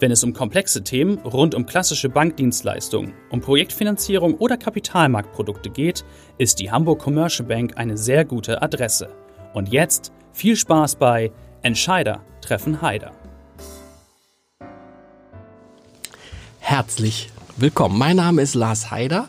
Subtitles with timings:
[0.00, 6.06] Wenn es um komplexe Themen rund um klassische Bankdienstleistungen, um Projektfinanzierung oder Kapitalmarktprodukte geht,
[6.38, 9.10] ist die Hamburg Commercial Bank eine sehr gute Adresse.
[9.52, 13.12] Und jetzt viel Spaß bei Entscheider treffen Heider.
[16.60, 17.98] Herzlich willkommen.
[17.98, 19.28] Mein Name ist Lars Heider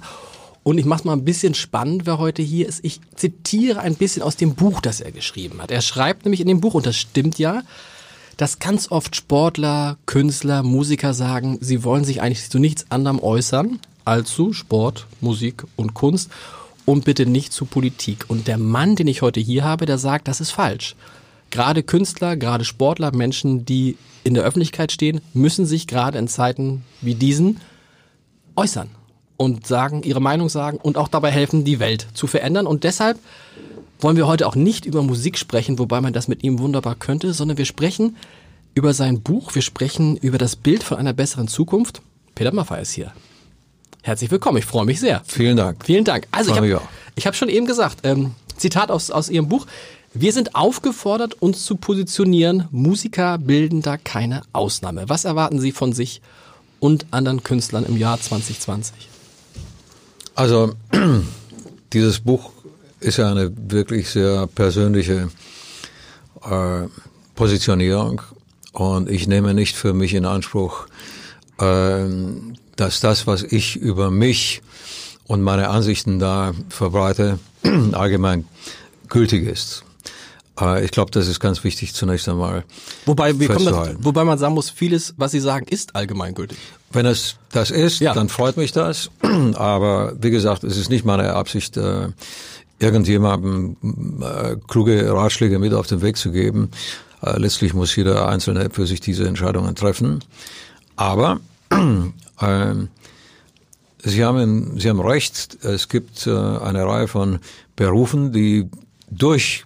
[0.64, 2.86] und ich mache mal ein bisschen spannend, wer heute hier ist.
[2.86, 5.70] Ich zitiere ein bisschen aus dem Buch, das er geschrieben hat.
[5.70, 7.64] Er schreibt nämlich in dem Buch, und das stimmt ja,
[8.38, 13.80] dass ganz oft Sportler, Künstler, Musiker sagen, sie wollen sich eigentlich zu nichts anderem äußern
[14.06, 16.32] als zu Sport, Musik und Kunst
[16.86, 18.26] und bitte nicht zu Politik.
[18.28, 20.96] Und der Mann, den ich heute hier habe, der sagt, das ist falsch.
[21.50, 26.84] Gerade Künstler, gerade Sportler, Menschen, die in der Öffentlichkeit stehen, müssen sich gerade in Zeiten
[27.02, 27.60] wie diesen
[28.56, 28.90] äußern
[29.38, 32.68] und sagen, ihre Meinung sagen und auch dabei helfen, die Welt zu verändern.
[32.68, 33.18] Und deshalb
[34.02, 37.34] wollen wir heute auch nicht über Musik sprechen, wobei man das mit ihm wunderbar könnte,
[37.34, 38.18] sondern wir sprechen
[38.74, 42.02] über sein Buch, wir sprechen über das Bild von einer besseren Zukunft.
[42.36, 43.14] Peter Maffay ist hier.
[44.02, 45.22] Herzlich willkommen, ich freue mich sehr.
[45.26, 45.86] Vielen Dank.
[45.86, 46.28] Vielen Dank.
[46.32, 46.82] Also ich habe
[47.20, 49.68] hab schon eben gesagt, ähm, Zitat aus, aus Ihrem Buch,
[50.14, 52.68] wir sind aufgefordert, uns zu positionieren.
[52.72, 55.08] Musiker bilden da keine Ausnahme.
[55.08, 56.22] Was erwarten Sie von sich
[56.80, 59.08] und anderen Künstlern im Jahr 2020?
[60.36, 60.74] Also
[61.94, 62.52] dieses Buch
[63.02, 65.30] ist ja eine wirklich sehr persönliche
[66.44, 66.88] äh,
[67.36, 68.22] Positionierung
[68.74, 70.88] und ich nehme nicht für mich in Anspruch,
[71.60, 72.06] äh,
[72.76, 74.62] dass das, was ich über mich
[75.28, 77.40] und meine Ansichten da verbreite,
[77.92, 78.46] allgemein
[79.08, 79.84] gültig ist.
[80.60, 82.64] Äh, ich glaube, das ist ganz wichtig zunächst einmal.
[83.06, 86.58] Wobei, wir kommen wobei man sagen muss, vieles, was Sie sagen, ist allgemeingültig.
[86.92, 88.14] Wenn es das ist, ja.
[88.14, 89.10] dann freut mich das.
[89.56, 92.10] Aber wie gesagt, es ist nicht meine Absicht, äh,
[92.82, 93.78] irgendjemandem
[94.22, 96.72] äh, kluge Ratschläge mit auf den Weg zu geben.
[97.22, 100.24] Äh, letztlich muss jeder Einzelne für sich diese Entscheidungen treffen.
[100.96, 101.40] Aber
[102.40, 102.74] äh,
[104.04, 107.38] Sie haben, Sie haben recht, es gibt äh, eine Reihe von
[107.76, 108.68] Berufen, die
[109.12, 109.64] durch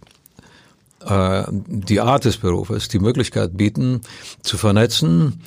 [1.05, 4.01] äh, die Art des Berufes die Möglichkeit bieten,
[4.41, 5.41] zu vernetzen,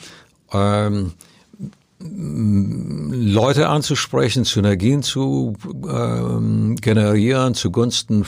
[0.53, 1.13] ähm,
[2.01, 5.55] Leute anzusprechen, Synergien zu
[5.89, 8.25] ähm, generieren zugunsten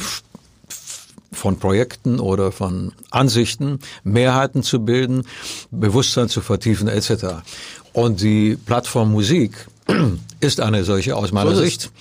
[1.32, 5.22] von Projekten oder von Ansichten, Mehrheiten zu bilden,
[5.70, 7.42] Bewusstsein zu vertiefen etc.
[7.92, 9.68] Und die Plattform Musik
[10.40, 11.92] ist eine solche aus meiner so Sicht.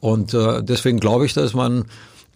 [0.00, 1.84] Und äh, deswegen glaube ich, dass man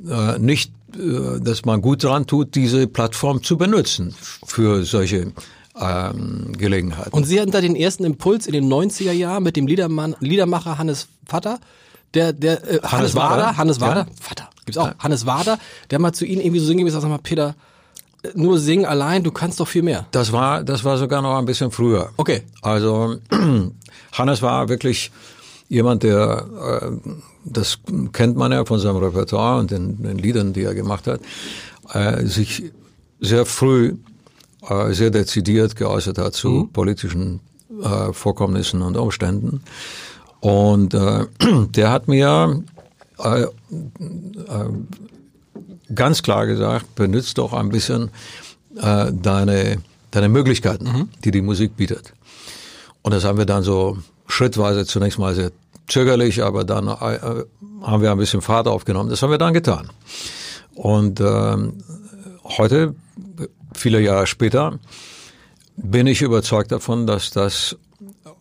[0.08, 4.14] äh, nicht, äh, dass man gut dran tut, diese Plattform zu benutzen
[4.46, 5.32] für solche
[5.80, 7.12] ähm, Gelegenheit.
[7.12, 10.78] Und Sie hatten da den ersten Impuls in den 90er Jahren mit dem Liedermann, Liedermacher
[10.78, 11.58] Hannes Vater,
[12.14, 14.14] der, der äh, Hannes, Hannes Wader, Hannes Wader, ja.
[14.20, 14.94] Vater, gibt's auch, ja.
[14.98, 15.58] Hannes Wader,
[15.90, 17.54] der mal zu Ihnen irgendwie so singen sinngemäß sagt, sag mal, Peter,
[18.34, 20.06] nur singen allein, du kannst doch viel mehr.
[20.10, 22.10] Das war, das war sogar noch ein bisschen früher.
[22.16, 22.42] Okay.
[22.62, 23.16] Also
[24.12, 25.12] Hannes war wirklich
[25.68, 26.46] jemand, der,
[26.82, 27.10] äh,
[27.44, 27.78] das
[28.12, 31.20] kennt man ja von seinem Repertoire und den, den Liedern, die er gemacht hat,
[31.92, 32.72] äh, sich
[33.20, 33.94] sehr früh
[34.68, 36.72] äh, sehr dezidiert geäußert hat zu mhm.
[36.72, 37.40] politischen
[37.82, 39.62] äh, Vorkommnissen und Umständen.
[40.40, 41.26] Und äh,
[41.70, 42.62] der hat mir
[43.18, 43.48] äh, äh,
[45.94, 48.10] ganz klar gesagt, benutzt doch ein bisschen
[48.76, 49.78] äh, deine,
[50.10, 51.08] deine Möglichkeiten, mhm.
[51.24, 52.14] die die Musik bietet.
[53.02, 55.50] Und das haben wir dann so schrittweise zunächst mal sehr
[55.88, 57.44] zögerlich, aber dann äh,
[57.82, 59.08] haben wir ein bisschen Fahrt aufgenommen.
[59.08, 59.88] Das haben wir dann getan.
[60.74, 61.56] Und äh,
[62.44, 62.94] heute
[63.78, 64.78] viele Jahre später,
[65.76, 67.76] bin ich überzeugt davon, dass das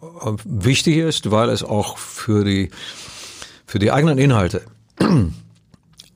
[0.01, 2.71] äh, wichtig ist, weil es auch für die,
[3.65, 4.63] für die eigenen Inhalte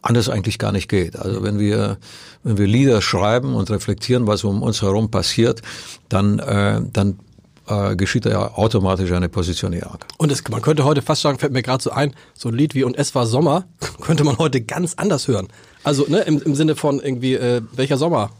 [0.01, 1.15] anders eigentlich gar nicht geht.
[1.15, 1.97] Also wenn wir,
[2.43, 5.61] wenn wir Lieder schreiben und reflektieren, was um uns herum passiert,
[6.09, 7.19] dann, äh, dann
[7.67, 9.97] äh, geschieht da ja automatisch eine Positionierung.
[10.17, 12.75] Und es, man könnte heute fast sagen, fällt mir gerade so ein, so ein Lied
[12.75, 13.65] wie Und es war Sommer,
[14.01, 15.47] könnte man heute ganz anders hören.
[15.83, 18.31] Also ne, im, im Sinne von irgendwie, äh, welcher Sommer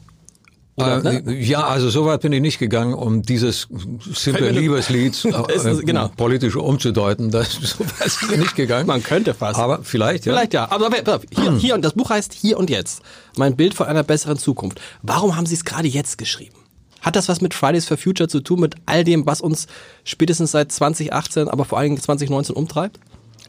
[0.81, 1.39] oder, äh, ne?
[1.39, 3.68] Ja, also so weit bin ich nicht gegangen, um dieses
[4.13, 6.10] simple Liebeslied äh, genau.
[6.16, 7.31] politisch umzudeuten.
[7.31, 8.88] Das, so weit ist nicht gegangen.
[8.88, 9.60] Man könnte fast.
[9.60, 10.33] Aber vielleicht, ja.
[10.33, 10.72] Vielleicht ja.
[10.72, 10.89] Aber
[11.31, 13.01] hier, hier und das Buch heißt Hier und Jetzt.
[13.38, 14.81] Mein Bild von einer besseren Zukunft.
[15.01, 16.56] Warum haben Sie es gerade jetzt geschrieben?
[17.01, 19.68] Hat das was mit Fridays for Future zu tun, mit all dem, was uns
[20.04, 23.00] spätestens seit 2018, aber vor allem 2019 umtreibt?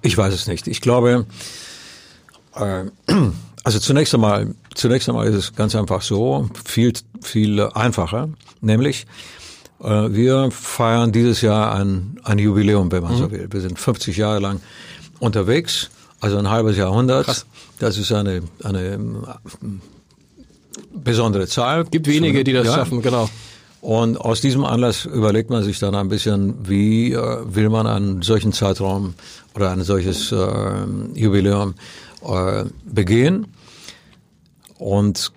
[0.00, 0.67] Ich weiß es nicht.
[0.67, 1.26] Ich glaube,
[2.55, 2.84] äh,
[3.64, 6.92] also zunächst einmal, zunächst einmal ist es ganz einfach so, viel,
[7.22, 8.28] viel einfacher,
[8.60, 9.06] nämlich
[9.82, 13.19] äh, wir feiern dieses Jahr ein, ein Jubiläum, wenn man mhm.
[13.19, 13.48] so will.
[13.50, 14.60] Wir sind 50 Jahre lang
[15.19, 15.90] unterwegs,
[16.20, 17.26] also ein halbes Jahrhundert.
[17.26, 17.46] Krass.
[17.78, 18.98] Das ist eine, eine
[20.94, 21.84] besondere Zahl.
[21.84, 22.74] Gibt wenige, die das ja.
[22.74, 23.28] schaffen, genau.
[23.80, 28.22] Und aus diesem Anlass überlegt man sich dann ein bisschen, wie äh, will man einen
[28.22, 29.14] solchen Zeitraum
[29.56, 30.36] oder ein solches äh,
[31.14, 31.74] Jubiläum
[32.24, 33.48] äh, begehen.
[34.82, 35.31] Und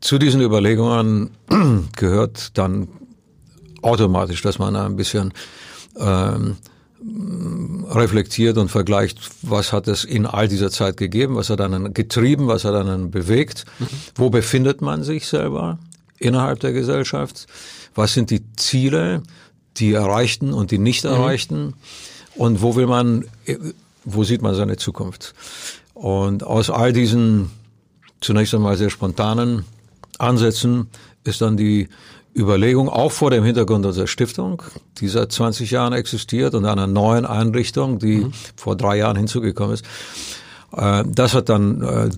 [0.00, 1.30] zu diesen Überlegungen
[1.96, 2.88] gehört dann
[3.82, 5.32] automatisch, dass man ein bisschen
[5.96, 6.56] ähm,
[7.88, 12.48] reflektiert und vergleicht, was hat es in all dieser Zeit gegeben, was hat einen getrieben,
[12.48, 13.86] was hat einen bewegt, mhm.
[14.16, 15.78] wo befindet man sich selber
[16.18, 17.46] innerhalb der Gesellschaft,
[17.94, 19.22] was sind die Ziele,
[19.76, 21.10] die erreichten und die nicht mhm.
[21.10, 21.74] erreichten mhm.
[22.34, 23.24] und wo will man,
[24.04, 25.34] wo sieht man seine Zukunft.
[25.94, 27.52] Und aus all diesen
[28.20, 29.64] zunächst einmal sehr spontanen
[30.18, 30.88] Ansätzen
[31.24, 31.88] ist dann die
[32.34, 34.62] Überlegung, auch vor dem Hintergrund unserer Stiftung,
[34.98, 38.32] die seit 20 Jahren existiert und einer neuen Einrichtung, die mhm.
[38.56, 39.84] vor drei Jahren hinzugekommen ist.
[40.76, 42.10] Äh, das hat dann, äh,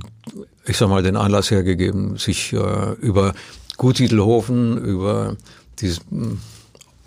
[0.66, 3.32] ich sag mal, den Anlass hergegeben, sich äh, über
[3.76, 5.36] Guttitelhofen, über
[5.80, 6.38] diese hm,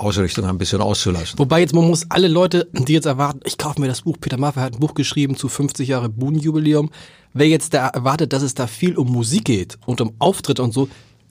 [0.03, 1.39] Ausrichtung ein bisschen auszulassen.
[1.39, 4.37] Wobei jetzt, man muss alle Leute, die jetzt erwarten, ich kaufe mir das Buch, Peter
[4.37, 6.89] Maffay hat ein Buch geschrieben zu 50 Jahre Buhnjubiläum.
[7.33, 10.73] Wer jetzt da erwartet, dass es da viel um Musik geht und um Auftritte und
[10.73, 10.87] so,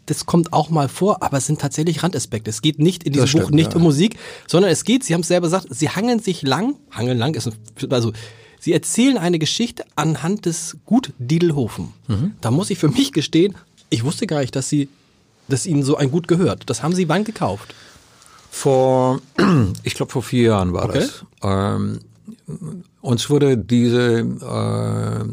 [0.07, 2.51] das kommt auch mal vor, aber es sind tatsächlich Randaspekte.
[2.51, 3.77] Es geht nicht in diesem stimmt, Buch nicht ja.
[3.77, 7.19] um Musik, sondern es geht, Sie haben es selber gesagt, Sie hangeln sich lang, hangeln
[7.19, 7.55] lang ist, ein,
[7.91, 8.13] also
[8.59, 11.93] Sie erzählen eine Geschichte anhand des Gut Diedelhofen.
[12.09, 12.33] Mhm.
[12.41, 13.55] Da muss ich für mich gestehen,
[13.91, 14.89] ich wusste gar nicht, dass Sie,
[15.49, 16.65] dass Ihnen so ein Gut gehört.
[16.67, 17.75] Das haben Sie wann gekauft?
[18.55, 19.23] Vor,
[19.83, 21.01] ich glaube vor vier Jahren war okay.
[21.01, 21.25] das.
[21.43, 22.01] Ähm,
[23.01, 25.25] uns wurde diese äh,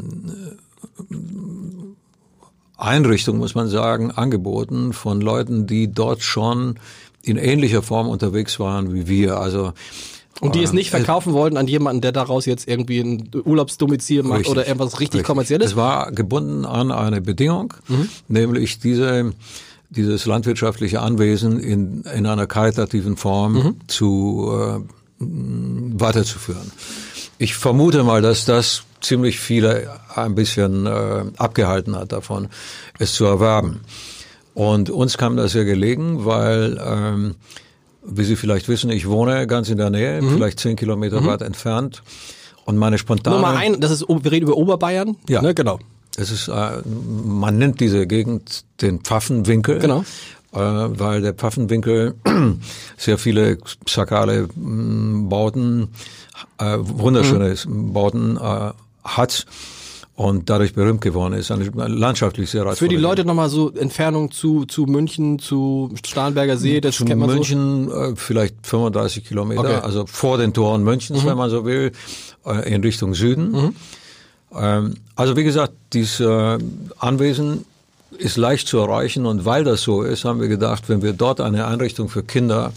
[2.78, 6.78] Einrichtung, muss man sagen, angeboten von Leuten, die dort schon
[7.22, 9.36] in ähnlicher Form unterwegs waren wie wir.
[9.36, 9.74] Also
[10.40, 14.22] und die es nicht äh, verkaufen wollten an jemanden, der daraus jetzt irgendwie ein Urlaubsdomizil
[14.22, 15.66] macht richtig, oder irgendwas richtig, richtig, kommerzielles?
[15.72, 18.08] Es war gebunden an eine Bedingung, mhm.
[18.28, 19.34] nämlich diese,
[19.90, 23.76] dieses landwirtschaftliche Anwesen in, in einer karitativen Form mhm.
[23.88, 24.80] zu äh,
[25.18, 26.72] weiterzuführen.
[27.38, 32.48] Ich vermute mal, dass das ziemlich viele ein bisschen äh, abgehalten hat davon,
[32.98, 33.80] es zu erwerben.
[34.54, 37.34] Und uns kam das sehr gelegen, weil, ähm,
[38.04, 40.34] wie Sie vielleicht wissen, ich wohne ganz in der Nähe, mhm.
[40.34, 41.26] vielleicht zehn Kilometer mhm.
[41.26, 42.02] weit entfernt.
[42.64, 43.36] Und meine spontane...
[43.36, 45.16] Nummer ein, das ist, wir reden über Oberbayern.
[45.28, 45.78] Ja, ne, genau.
[46.16, 49.78] Es ist, äh, man nennt diese Gegend den Pfaffenwinkel.
[49.78, 50.04] Genau.
[50.52, 52.16] Äh, weil der Pfaffenwinkel
[52.96, 53.58] sehr viele
[53.88, 55.88] sakale Bauten,
[56.58, 57.92] äh, wunderschöne mhm.
[57.92, 58.72] Bauten äh,
[59.04, 59.46] hat
[60.16, 61.52] und dadurch berühmt geworden ist.
[61.52, 62.88] Eine landschaftlich sehr reizvoll.
[62.88, 67.20] Für die Leute nochmal so Entfernung zu, zu München, zu Starnberger See, das zu kennt
[67.20, 67.94] man München so?
[67.94, 69.74] äh, vielleicht 35 Kilometer, okay.
[69.74, 71.28] also vor den Toren Münchens, mhm.
[71.28, 71.92] wenn man so will,
[72.64, 73.52] in Richtung Süden.
[73.52, 73.74] Mhm.
[74.54, 76.58] Ähm, also wie gesagt, dieses äh,
[76.98, 77.64] Anwesen
[78.18, 81.40] ist leicht zu erreichen und weil das so ist, haben wir gedacht, wenn wir dort
[81.40, 82.72] eine Einrichtung für Kinder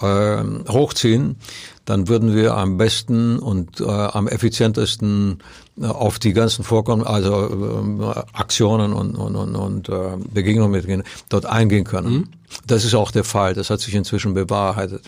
[0.00, 1.36] äh, hochziehen,
[1.84, 5.42] dann würden wir am besten und äh, am effizientesten
[5.80, 10.86] äh, auf die ganzen Vorkommen, also äh, Aktionen und, und, und, und äh, Begegnungen mit
[10.86, 12.12] denen dort eingehen können.
[12.12, 12.28] Mhm.
[12.66, 13.54] Das ist auch der Fall.
[13.54, 15.02] Das hat sich inzwischen bewahrheitet.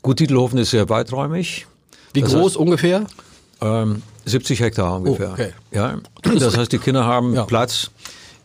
[0.00, 1.66] Gut, Titelhofen ist sehr weiträumig.
[2.12, 3.06] Wie das groß heißt, ungefähr?
[3.62, 5.30] Ähm, 70 Hektar ungefähr.
[5.30, 5.52] Oh, okay.
[5.72, 7.44] Ja, das heißt, die Kinder haben ja.
[7.44, 7.90] Platz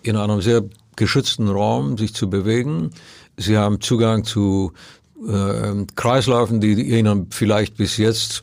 [0.04, 0.64] in einem sehr
[0.96, 2.92] geschützten Raum, sich zu bewegen.
[3.36, 4.74] Sie haben Zugang zu
[5.28, 8.42] äh, Kreisläufen, die ihnen vielleicht bis jetzt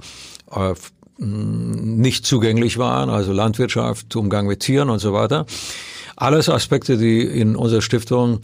[0.51, 0.75] äh,
[1.19, 5.47] nicht zugänglich waren, also Landwirtschaft, Umgang mit Tieren und so weiter.
[6.17, 8.41] Alles Aspekte, die in unserer Stiftung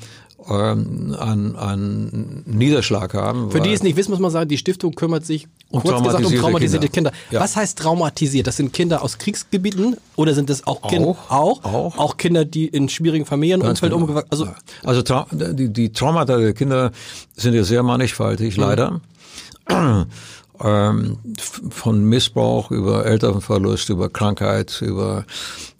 [0.49, 3.50] ähm, an, an Niederschlag haben.
[3.50, 6.25] Für die es nicht wissen, muss man sagen, die Stiftung kümmert sich um kurz gesagt
[6.25, 7.11] um traumatisierte Kinder.
[7.11, 7.30] Kinder.
[7.30, 7.40] Ja.
[7.40, 8.47] Was heißt traumatisiert?
[8.47, 11.09] Das sind Kinder aus Kriegsgebieten oder sind das auch Kinder?
[11.28, 12.16] Auch, auch, auch.
[12.16, 13.97] Kinder, die in schwierigen Familienumfeld genau.
[13.97, 14.49] umgewachsen Also,
[14.85, 16.92] also Trau die, die Traumata der Kinder
[17.37, 18.62] sind ja sehr mannigfaltig, mhm.
[18.62, 19.00] leider.
[20.62, 21.18] ähm,
[21.70, 25.25] von Missbrauch über Elternverlust, über Krankheit, über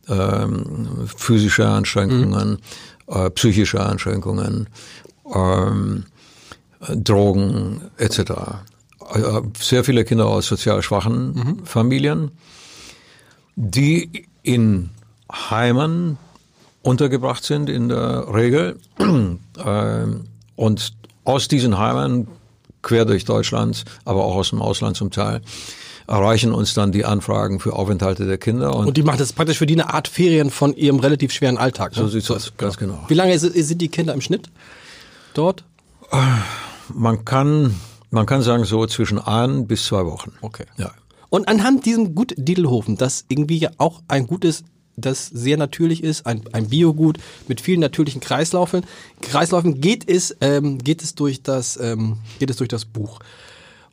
[0.09, 2.59] ähm, physische Anstrengungen.
[3.11, 4.69] Äh, psychische Einschränkungen,
[5.35, 6.05] ähm,
[6.95, 8.21] Drogen etc.
[8.21, 11.67] Äh, sehr viele Kinder aus sozial schwachen mhm.
[11.67, 12.31] Familien,
[13.57, 14.91] die in
[15.33, 16.19] Heimen
[16.83, 18.79] untergebracht sind in der Regel.
[19.63, 20.25] Ähm,
[20.57, 22.29] Und aus diesen Heimen,
[22.81, 25.43] quer durch Deutschland, aber auch aus dem Ausland zum Teil,
[26.11, 28.75] erreichen uns dann die Anfragen für Aufenthalte der Kinder.
[28.75, 31.57] Und, und die macht das praktisch für die eine Art Ferien von ihrem relativ schweren
[31.57, 31.93] Alltag.
[31.97, 32.03] Ne?
[32.03, 33.05] So sieht's aus, ganz genau.
[33.09, 34.51] Wie lange sind die Kinder im Schnitt
[35.35, 35.65] dort?
[36.93, 37.77] Man kann,
[38.11, 40.33] man kann sagen so zwischen ein bis zwei Wochen.
[40.41, 40.65] Okay.
[40.77, 40.91] Ja.
[41.29, 44.65] Und anhand diesem Gut Diedelhofen, das irgendwie ja auch ein gutes
[44.97, 48.85] das sehr natürlich ist, ein, ein Biogut mit vielen natürlichen Kreislaufen.
[49.23, 53.21] Kreislaufen geht es, ähm, geht es durch das, ähm, geht es durch das Buch.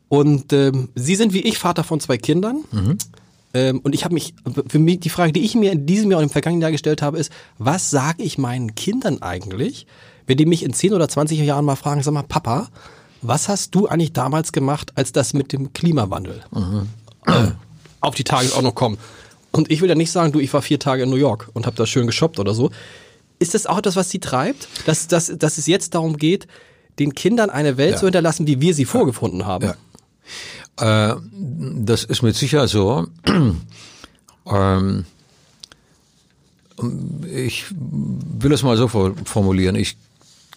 [0.10, 2.64] Und ähm, Sie sind wie ich Vater von zwei Kindern.
[2.72, 2.98] Mhm.
[3.54, 4.34] Ähm, und ich habe mich,
[4.68, 7.02] für mich, die Frage, die ich mir in diesem Jahr und im vergangenen Jahr gestellt
[7.02, 9.88] habe, ist, was sage ich meinen Kindern eigentlich,
[10.28, 12.70] wenn die mich in 10 oder 20 Jahren mal fragen, sag mal, Papa,
[13.22, 16.88] was hast du eigentlich damals gemacht, als das mit dem Klimawandel mhm.
[17.26, 17.52] äh,
[18.02, 19.00] auf die Tagesordnung kommt?
[19.52, 21.66] Und ich will ja nicht sagen, du, ich war vier Tage in New York und
[21.66, 22.70] habe da schön geshoppt oder so.
[23.40, 24.68] Ist das auch etwas, was sie treibt?
[24.86, 26.48] Dass, dass, dass es jetzt darum geht,
[27.00, 27.98] den Kindern eine Welt ja.
[27.98, 29.66] zu hinterlassen, wie wir sie vorgefunden haben?
[29.66, 29.76] Ja.
[30.80, 33.08] Äh, das ist mit Sicherheit so.
[34.46, 35.06] ähm,
[37.34, 39.76] ich will es mal so formulieren.
[39.76, 39.98] Ich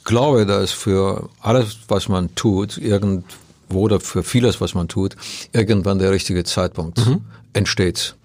[0.05, 5.17] glaube, dass für alles, was man tut, irgendwo oder für vieles, was man tut,
[5.53, 7.23] irgendwann der richtige Zeitpunkt mhm.
[7.53, 8.17] entsteht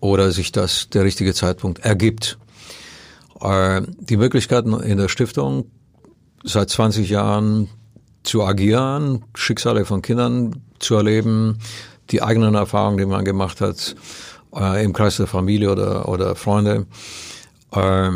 [0.00, 2.38] oder sich das der richtige Zeitpunkt ergibt.
[3.40, 5.70] Äh, die Möglichkeiten in der Stiftung
[6.44, 7.68] seit 20 Jahren
[8.22, 11.58] zu agieren, Schicksale von Kindern zu erleben,
[12.10, 13.96] die eigenen Erfahrungen, die man gemacht hat,
[14.54, 16.86] äh, im Kreis der Familie oder, oder Freunde,
[17.72, 18.10] äh,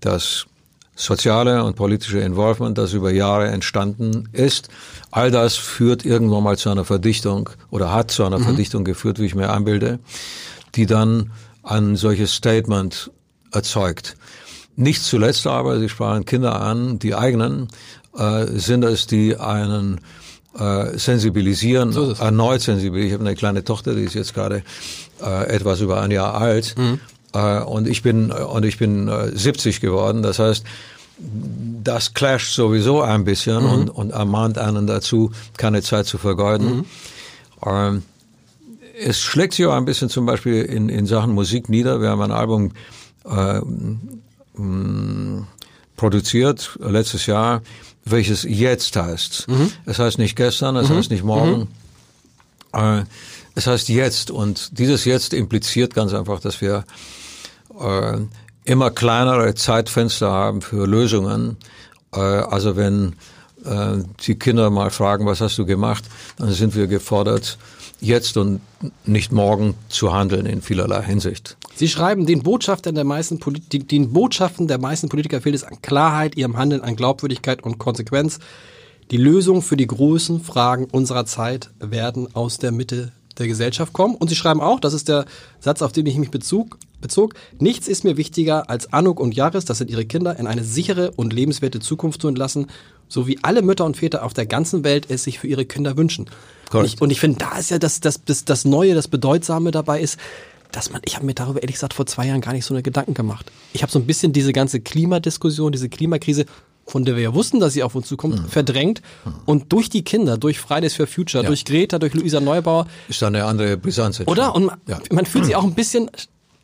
[0.00, 0.46] das
[0.96, 4.68] soziale und politische Involvement, das über Jahre entstanden ist,
[5.10, 8.44] all das führt irgendwann mal zu einer Verdichtung oder hat zu einer mhm.
[8.44, 9.98] Verdichtung geführt, wie ich mir einbilde
[10.74, 11.30] die dann
[11.62, 13.10] ein solches Statement
[13.52, 14.16] erzeugt.
[14.76, 17.68] Nicht zuletzt aber, Sie sprachen Kinder an, die eigenen,
[18.16, 20.00] äh, sind es, die einen
[20.58, 23.08] äh, sensibilisieren, so erneut sensibilisieren.
[23.08, 24.62] Ich habe eine kleine Tochter, die ist jetzt gerade
[25.22, 27.00] äh, etwas über ein Jahr alt mhm.
[27.32, 30.22] äh, und ich bin und ich bin äh, 70 geworden.
[30.22, 30.64] Das heißt,
[31.82, 33.70] das clasht sowieso ein bisschen mhm.
[33.70, 36.76] und, und ermahnt einen dazu, keine Zeit zu vergeuden.
[36.76, 36.84] Mhm.
[37.66, 38.02] Ähm,
[38.98, 42.00] es schlägt sich auch ein bisschen zum Beispiel in, in Sachen Musik nieder.
[42.00, 42.72] Wir haben ein Album
[43.24, 43.60] äh,
[45.96, 47.62] produziert letztes Jahr,
[48.04, 49.48] welches jetzt heißt.
[49.48, 49.72] Mhm.
[49.86, 50.96] Es heißt nicht gestern, es mhm.
[50.96, 51.68] heißt nicht morgen.
[52.74, 52.98] Mhm.
[53.00, 53.04] Äh,
[53.54, 56.84] es heißt jetzt und dieses jetzt impliziert ganz einfach, dass wir
[57.80, 58.18] äh,
[58.64, 61.56] immer kleinere Zeitfenster haben für Lösungen.
[62.12, 63.14] Äh, also wenn
[63.64, 66.04] äh, die Kinder mal fragen, was hast du gemacht,
[66.38, 67.58] dann sind wir gefordert,
[68.00, 68.60] jetzt und
[69.04, 71.56] nicht morgen zu handeln in vielerlei Hinsicht.
[71.74, 75.80] Sie schreiben, den Botschaftern der meisten Polit den Botschaften der meisten Politiker fehlt es an
[75.82, 78.38] Klarheit, ihrem Handeln an Glaubwürdigkeit und Konsequenz.
[79.10, 84.14] Die Lösungen für die großen Fragen unserer Zeit werden aus der Mitte der Gesellschaft kommen.
[84.14, 85.26] Und Sie schreiben auch, das ist der
[85.60, 89.64] Satz, auf den ich mich bezog, bezog, nichts ist mir wichtiger als Anuk und Jaris,
[89.64, 92.68] das sind ihre Kinder, in eine sichere und lebenswerte Zukunft zu entlassen,
[93.08, 95.96] so wie alle Mütter und Väter auf der ganzen Welt es sich für ihre Kinder
[95.96, 96.26] wünschen.
[96.72, 99.70] Und ich, und ich finde, da ist ja das, das, das, das Neue, das Bedeutsame
[99.70, 100.18] dabei ist,
[100.72, 102.82] dass man, ich habe mir darüber ehrlich gesagt vor zwei Jahren gar nicht so eine
[102.82, 103.50] Gedanken gemacht.
[103.72, 106.46] Ich habe so ein bisschen diese ganze Klimadiskussion, diese Klimakrise,
[106.86, 108.48] von der wir ja wussten, dass sie auf uns zukommt, mhm.
[108.48, 109.00] verdrängt.
[109.24, 109.32] Mhm.
[109.46, 111.48] Und durch die Kinder, durch Fridays for Future, ja.
[111.48, 112.86] durch Greta, durch Luisa Neubauer.
[113.08, 114.20] Ist da eine andere Brisanz.
[114.26, 114.54] Oder?
[114.54, 114.98] Und man, ja.
[115.12, 116.10] man fühlt sich auch ein bisschen,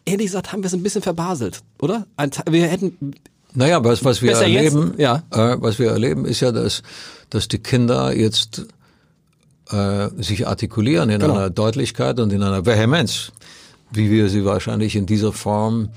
[0.04, 2.06] ehrlich gesagt, haben wir es ein bisschen verbaselt, oder?
[2.48, 3.14] Wir hätten.
[3.54, 5.22] Naja, was, was wir erleben, ja.
[5.30, 6.82] Äh, was wir erleben, ist ja, dass,
[7.30, 8.66] dass die Kinder jetzt
[9.70, 11.34] äh, sich artikulieren in genau.
[11.34, 13.32] einer Deutlichkeit und in einer Vehemenz,
[13.90, 15.90] wie wir sie wahrscheinlich in dieser Form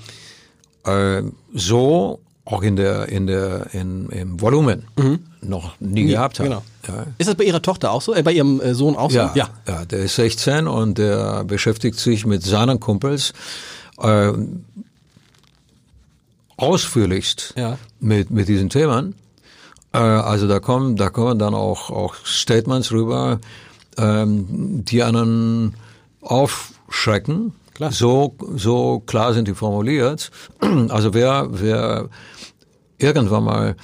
[0.84, 5.20] äh, so auch in der in der in, im Volumen mhm.
[5.40, 6.50] noch nie, nie, gehabt haben.
[6.50, 6.62] Genau.
[6.86, 7.06] Ja.
[7.16, 8.14] Ist das bei Ihrer Tochter auch so?
[8.14, 9.16] Äh, bei Ihrem äh, Sohn auch so?
[9.16, 9.84] Ja, ja, ja.
[9.86, 13.32] Der ist 16 und der beschäftigt sich mit seinen Kumpels
[14.02, 14.32] äh,
[16.56, 17.78] ausführlichst ja.
[18.00, 19.14] mit mit diesen Themen.
[19.92, 23.40] Äh, also da kommen da kommen dann auch auch Statements rüber,
[23.96, 25.74] ähm, die einen
[26.20, 27.52] aufschrecken.
[27.74, 27.90] Klar.
[27.90, 30.30] So, so klar sind die formuliert.
[30.88, 32.08] Also wer, wer
[32.98, 33.76] irgendwann mal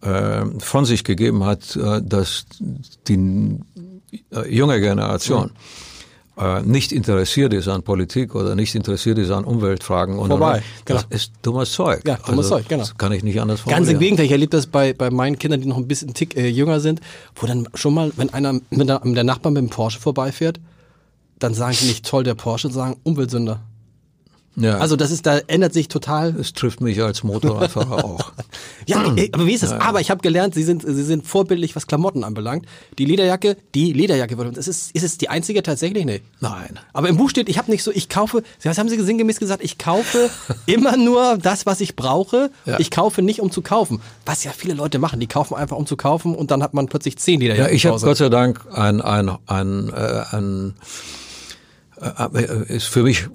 [0.00, 2.46] äh, von sich gegeben hat, äh, dass
[3.06, 3.60] die
[4.32, 5.89] äh, junge Generation mhm
[6.40, 10.18] äh, nicht interessiert ist an Politik oder nicht interessiert ist an Umweltfragen.
[10.18, 11.00] Und Vorbei, genau.
[11.00, 12.02] Das ist dummes Zeug.
[12.06, 12.82] Ja, dummes also, Zeug, genau.
[12.82, 13.84] Das kann ich nicht anders formulieren.
[13.84, 16.36] Ganz im Gegenteil, ich erlebe das bei, bei meinen Kindern, die noch ein bisschen Tick
[16.36, 17.00] äh, jünger sind,
[17.36, 20.60] wo dann schon mal, wenn einer mit der, mit der Nachbar mit dem Porsche vorbeifährt,
[21.38, 23.60] dann sagen die nicht toll der Porsche, sagen Umweltsünder.
[24.56, 24.78] Ja.
[24.78, 26.34] Also das ist, da ändert sich total.
[26.38, 28.32] Es trifft mich als Motorradfahrer auch.
[28.86, 29.72] Ja, äh, aber wie ist das?
[29.72, 32.66] Aber ich habe gelernt, Sie sind, Sie sind vorbildlich, was Klamotten anbelangt.
[32.98, 34.34] Die Lederjacke, die Lederjacke.
[34.56, 36.04] Ist, ist es die einzige tatsächlich?
[36.04, 36.20] Nee.
[36.40, 36.78] Nein.
[36.92, 39.62] Aber im Buch steht, ich habe nicht so, ich kaufe, was haben Sie sinngemäß gesagt?
[39.62, 40.30] Ich kaufe
[40.66, 42.50] immer nur das, was ich brauche.
[42.66, 42.78] Ja.
[42.80, 44.00] Ich kaufe nicht, um zu kaufen.
[44.26, 45.20] Was ja viele Leute machen.
[45.20, 47.82] Die kaufen einfach, um zu kaufen und dann hat man plötzlich zehn Ja, Lederjacken ich
[47.82, 48.00] zu habe.
[48.00, 50.74] Gott sei Dank ein, ein, ein, äh, ein
[52.00, 53.28] äh, äh, ist für mich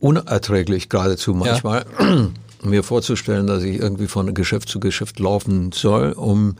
[0.00, 1.84] unerträglich geradezu manchmal,
[2.62, 6.56] mir vorzustellen, dass ich irgendwie von Geschäft zu Geschäft laufen soll, um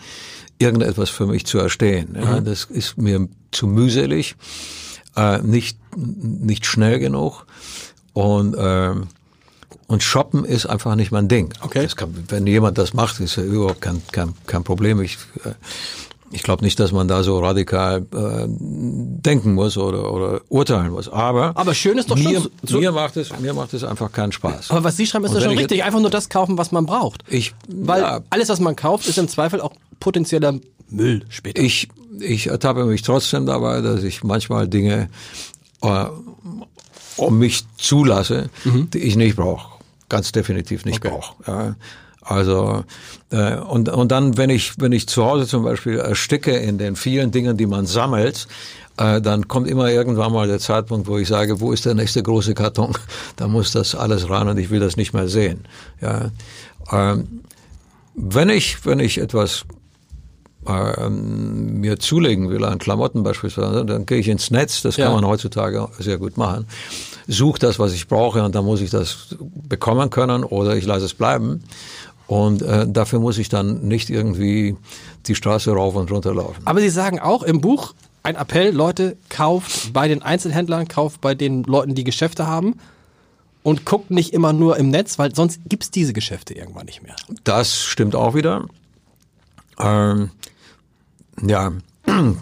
[0.58, 2.16] irgendetwas für mich zu erstehen.
[2.20, 4.36] Ja, Das ist mir zu mühselig,
[5.16, 7.46] äh, nicht, nicht schnell genug
[8.12, 8.94] und äh,
[9.88, 11.54] und Shoppen ist einfach nicht mein Ding.
[11.62, 11.88] Okay.
[11.96, 15.00] Kann, wenn jemand das macht, ist ja überhaupt kein, kein, kein Problem.
[15.00, 15.54] Ich, äh,
[16.30, 21.08] ich glaube nicht, dass man da so radikal äh, denken muss oder, oder urteilen muss.
[21.08, 23.82] Aber, Aber schön ist doch schon mir, so- so- mir macht es mir macht es
[23.84, 24.70] einfach keinen Spaß.
[24.70, 25.84] Aber was Sie schreiben, ist doch schon ich richtig.
[25.84, 27.24] Einfach nur das kaufen, was man braucht.
[27.28, 30.54] Ich, Weil ja, alles, was man kauft, ist im Zweifel auch potenzieller
[30.90, 31.60] Müll später.
[31.62, 31.88] ich,
[32.20, 35.08] ich ertappe mich trotzdem dabei, dass ich manchmal Dinge
[35.82, 36.04] äh,
[37.16, 39.78] um mich zulasse, die ich nicht brauche.
[40.08, 41.08] Ganz definitiv nicht Okay.
[41.14, 41.34] brauche.
[41.46, 41.74] Ja.
[42.28, 42.84] Also
[43.30, 46.94] äh, und und dann, wenn ich wenn ich zu Hause zum Beispiel ersticke in den
[46.94, 48.46] vielen Dingen, die man sammelt,
[48.98, 52.22] äh, dann kommt immer irgendwann mal der Zeitpunkt, wo ich sage, wo ist der nächste
[52.22, 52.92] große Karton?
[53.36, 55.64] Da muss das alles ran und ich will das nicht mehr sehen.
[56.02, 56.30] Ja.
[56.92, 57.40] Ähm,
[58.14, 59.64] wenn ich wenn ich etwas
[60.66, 65.06] ähm, mir zulegen will an Klamotten beispielsweise, dann gehe ich ins Netz, das Ja.
[65.06, 66.66] kann man heutzutage sehr gut machen,
[67.26, 69.34] suche das, was ich brauche und dann muss ich das
[69.68, 71.62] bekommen können oder ich lasse es bleiben.
[72.28, 74.76] Und äh, dafür muss ich dann nicht irgendwie
[75.26, 76.60] die Straße rauf und runter laufen.
[76.66, 81.34] Aber Sie sagen auch im Buch, ein Appell, Leute, kauft bei den Einzelhändlern, kauft bei
[81.34, 82.76] den Leuten, die Geschäfte haben
[83.62, 87.16] und guckt nicht immer nur im Netz, weil sonst gibt's diese Geschäfte irgendwann nicht mehr.
[87.44, 88.66] Das stimmt auch wieder.
[89.78, 90.30] Ähm,
[91.40, 91.72] ja,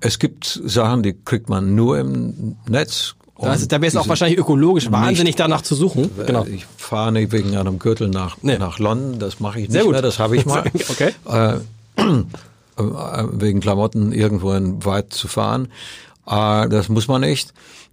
[0.00, 3.14] es gibt Sachen, die kriegt man nur im Netz.
[3.36, 6.08] Und da wäre es auch wahrscheinlich ökologisch wahnsinnig danach zu suchen.
[6.26, 6.44] Genau.
[6.46, 8.58] Ich fahre nicht wegen einem Gürtel nach, Nee.
[8.58, 9.92] nach London, das mache ich nicht Sehr gut.
[9.92, 10.64] mehr, das habe ich mal.
[10.88, 11.10] Okay.
[11.28, 11.54] Äh,
[12.76, 15.68] äh, wegen Klamotten irgendwohin weit zu fahren.
[16.26, 17.52] Äh, das muss man nicht.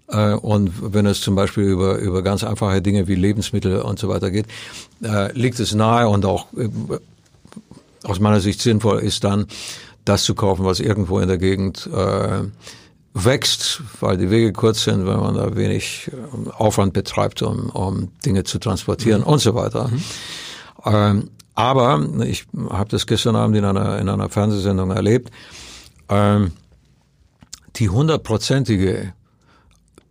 [0.09, 4.09] Äh, und wenn es zum Beispiel über, über ganz einfache Dinge wie Lebensmittel und so
[4.09, 4.45] weiter geht,
[5.03, 6.69] äh, liegt es nahe und auch äh,
[8.03, 9.47] aus meiner Sicht sinnvoll ist dann,
[10.05, 12.41] das zu kaufen, was irgendwo in der Gegend äh,
[13.13, 18.09] wächst, weil die Wege kurz sind, wenn man da wenig äh, Aufwand betreibt, um, um
[18.25, 19.89] Dinge zu transportieren und so weiter.
[20.85, 25.29] Ähm, aber ich habe das gestern Abend in einer, in einer Fernsehsendung erlebt,
[26.09, 26.51] ähm,
[27.75, 29.13] die hundertprozentige,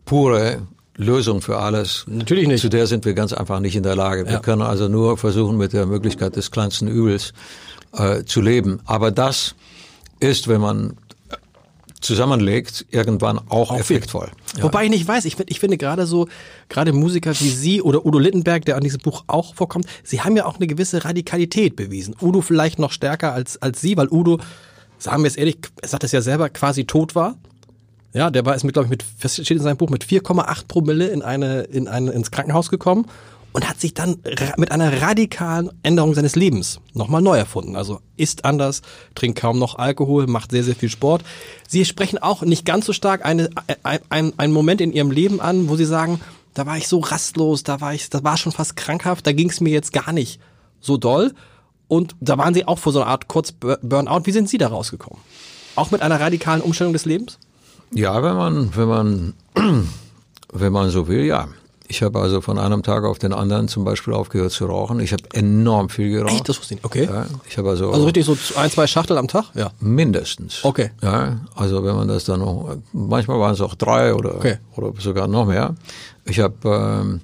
[0.04, 0.62] pure
[0.96, 2.04] Lösung für alles.
[2.06, 2.60] Natürlich nicht.
[2.60, 4.26] Zu der sind wir ganz einfach nicht in der Lage.
[4.26, 4.38] Wir Ja.
[4.40, 7.32] können also nur versuchen, mit der Möglichkeit des kleinsten Übels
[7.94, 8.80] äh, zu leben.
[8.84, 9.54] Aber das
[10.20, 10.96] ist, wenn man
[12.00, 14.30] zusammenlegt, irgendwann auch, effektvoll.
[14.56, 14.64] Ja.
[14.64, 16.28] Wobei ich nicht weiß, ich, ich finde gerade so,
[16.68, 20.36] gerade Musiker wie Sie oder Udo Littenberg, der an diesem Buch auch vorkommt, Sie haben
[20.36, 22.16] ja auch eine gewisse Radikalität bewiesen.
[22.20, 24.38] Udo vielleicht noch stärker als, als Sie, weil Udo,
[24.98, 27.36] sagen wir es ehrlich, er sagt es ja selber, quasi tot war.
[28.12, 31.08] Ja, der war ist mit, glaube ich, mit, steht in seinem Buch, mit 4,8 Promille
[31.08, 33.06] in eine, in eine, ins Krankenhaus gekommen
[33.52, 34.16] und hat sich dann
[34.56, 37.76] mit einer radikalen Änderung seines Lebens nochmal neu erfunden.
[37.76, 38.82] Also isst anders,
[39.14, 41.22] trinkt kaum noch Alkohol, macht sehr, sehr viel Sport.
[41.68, 43.50] Sie sprechen auch nicht ganz so stark eine,
[43.82, 46.20] ein, ein, einen Moment in Ihrem Leben an, wo Sie sagen,
[46.54, 49.50] da war ich so rastlos, da war ich, das war schon fast krankhaft, da ging
[49.50, 50.40] es mir jetzt gar nicht
[50.80, 51.32] so doll.
[51.88, 54.22] Und da waren Sie auch vor so einer Art Kurz-Burnout.
[54.24, 55.20] Wie sind Sie da rausgekommen?
[55.74, 57.38] Auch mit einer radikalen Umstellung des Lebens?
[57.92, 59.34] Ja, wenn man, wenn man,
[60.52, 61.48] wenn man so will, ja.
[61.90, 65.00] Ich habe also von einem Tag auf den anderen zum Beispiel aufgehört zu rauchen.
[65.00, 66.35] Ich habe enorm viel geraucht.
[66.35, 66.48] Echt?
[66.48, 66.85] Das wusste ich nicht.
[66.85, 67.09] Okay.
[67.11, 69.46] Ja, ich habe also, Also richtig so ein, zwei Schachtel am Tag?
[69.55, 69.72] Ja.
[69.81, 70.64] mindestens.
[70.64, 70.92] Okay.
[71.03, 74.59] Ja, also wenn man das dann noch, manchmal waren es auch drei oder, Okay.
[74.76, 75.74] oder sogar noch mehr.
[76.24, 77.20] Ich habe ähm,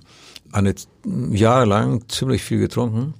[0.50, 0.74] eine
[1.30, 3.14] jahrelang ziemlich viel getrunken.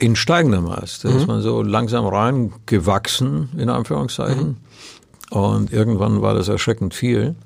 [0.00, 1.00] In steigendem Maß.
[1.00, 4.56] Da ist man so langsam reingewachsen, in Anführungszeichen.
[5.30, 7.36] Und irgendwann war das erschreckend viel.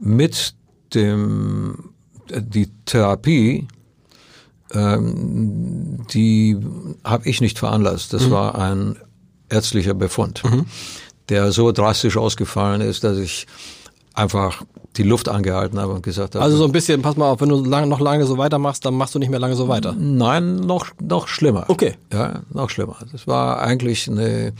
[0.00, 0.54] Mit
[0.94, 1.90] dem,
[2.30, 3.66] die Therapie,
[4.72, 6.56] ähm, die
[7.04, 8.12] habe ich nicht veranlasst.
[8.12, 8.96] Das war ein
[9.48, 10.42] ärztlicher Befund,
[11.28, 13.46] der so drastisch ausgefallen ist, dass ich
[14.14, 14.62] einfach
[14.96, 17.48] die Luft angehalten habe und gesagt habe, Also so ein bisschen, pass mal auf, wenn
[17.48, 19.94] du lang, noch lange so weitermachst, dann machst du nicht mehr lange so weiter.
[19.96, 21.64] Nein, noch, noch schlimmer.
[21.68, 21.94] Okay.
[22.12, 22.96] Ja, noch schlimmer.
[23.12, 24.52] Das war eigentlich eine,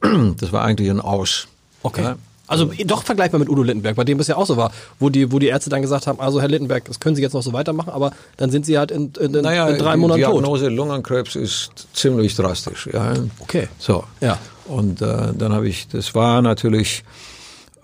[0.36, 1.48] das war eigentlich ein Aus.
[1.82, 2.02] Okay.
[2.02, 2.16] Ja,
[2.50, 5.30] Also doch vergleichbar mit Udo Lindenberg, bei dem es ja auch so war, wo die,
[5.30, 7.52] wo die Ärzte dann gesagt haben, also Herr Lindenberg, das können Sie jetzt noch so
[7.52, 10.32] weitermachen, aber dann sind Sie halt in, in, in, Naja, in drei die Monaten tot.
[10.32, 12.88] Diagnose Lungenkrebs ist ziemlich drastisch.
[12.92, 13.14] Ja.
[13.38, 13.68] Okay.
[13.78, 14.02] So.
[14.20, 14.36] Ja.
[14.66, 17.04] Und äh, dann habe ich, das war natürlich,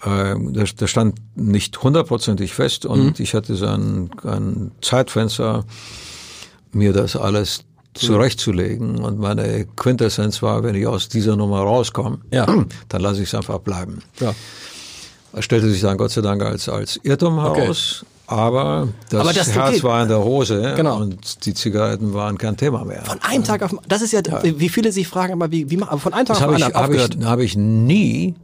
[0.02, 5.64] äh, das, das stand nicht hundertprozentig fest und ich hatte so ein, ein Zeitfenster,
[6.72, 7.60] mir das alles
[7.98, 8.98] zurechtzulegen.
[8.98, 12.46] Und meine Quintessenz war, wenn ich aus dieser Nummer rauskomme, Ja.
[12.88, 14.02] dann lasse ich es einfach bleiben.
[14.20, 14.34] Ja.
[15.32, 18.04] Das stellte sich dann Gott sei Dank als, als Irrtum heraus.
[18.28, 19.82] Aber das, Aber das- Herz okay.
[19.84, 20.96] war in der Hose Genau.
[20.98, 23.04] und die Zigaretten waren kein Thema mehr.
[23.04, 26.12] Von einem Tag auf, das ist ja, wie viele sich fragen, aber wie, wie, von
[26.12, 27.16] einem Tag Das auf habe den anderen habe aufgehört.
[27.20, 28.34] ich, habe ich nie,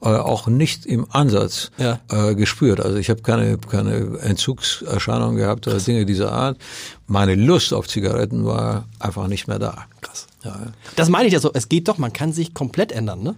[0.00, 2.00] auch nicht im Ansatz Ja.
[2.10, 2.80] äh, gespürt.
[2.80, 6.58] Also ich habe keine, keine Entzugserscheinungen gehabt oder Dinge dieser Art.
[7.06, 9.84] Meine Lust auf Zigaretten war einfach nicht mehr da.
[10.00, 10.26] Krass.
[10.44, 10.58] Ja,
[10.96, 13.34] Das meine ich ja so, es geht doch, man kann sich komplett ändern, ne?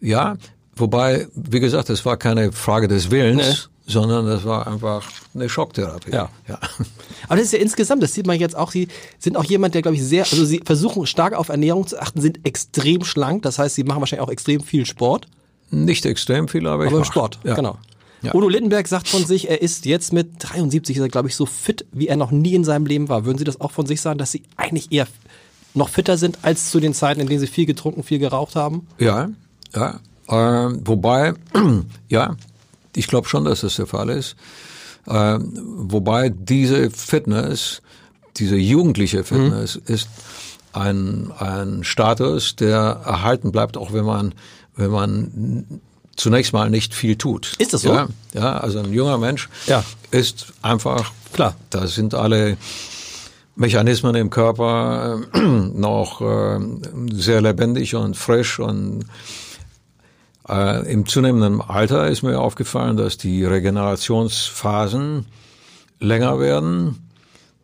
[0.00, 0.36] ja
[0.76, 5.02] wobei, wie gesagt, es war keine Frage des Willens, sondern das war einfach
[5.34, 6.10] eine Schocktherapie.
[6.12, 6.28] Ja.
[6.46, 6.58] ja.
[7.28, 9.82] Aber das ist ja insgesamt, das sieht man jetzt auch, Sie sind auch jemand, der,
[9.82, 13.58] glaube ich, sehr, also Sie versuchen stark auf Ernährung zu achten, sind extrem schlank, das
[13.58, 15.28] heißt, Sie machen wahrscheinlich auch extrem viel Sport.
[15.70, 17.12] Nicht extrem viel, aber ich Aber im mach.
[17.12, 17.54] Sport, ja.
[17.54, 17.78] genau.
[18.22, 18.34] Ja.
[18.34, 21.46] Udo Lindenberg sagt von sich, er ist jetzt mit 73, ist er, glaube ich, so
[21.46, 23.24] fit, wie er noch nie in seinem Leben war.
[23.24, 25.06] Würden Sie das auch von sich sagen, dass Sie eigentlich eher
[25.74, 28.86] noch fitter sind als zu den Zeiten, in denen Sie viel getrunken, viel geraucht haben?
[28.98, 29.28] Ja,
[29.74, 30.00] ja.
[30.28, 31.34] Ähm, wobei,
[32.08, 32.36] ja,
[32.96, 34.34] ich glaube schon, dass das der Fall ist.
[35.06, 37.82] Ähm, wobei diese Fitness,
[38.38, 40.08] diese jugendliche Fitness ist
[40.72, 44.34] ein, ein Status, der erhalten bleibt, auch wenn man,
[44.76, 45.80] wenn man
[46.16, 47.54] zunächst mal nicht viel tut.
[47.58, 47.92] Ist das so?
[47.92, 49.84] Ja, ja also ein junger Mensch Ja.
[50.10, 51.54] ist einfach, Klar.
[51.70, 52.56] da sind alle
[53.54, 56.58] Mechanismen im Körper äh, noch äh,
[57.12, 59.04] sehr lebendig und frisch und
[60.48, 65.26] äh, im zunehmenden Alter ist mir aufgefallen, dass die Regenerationsphasen
[66.00, 67.02] länger werden.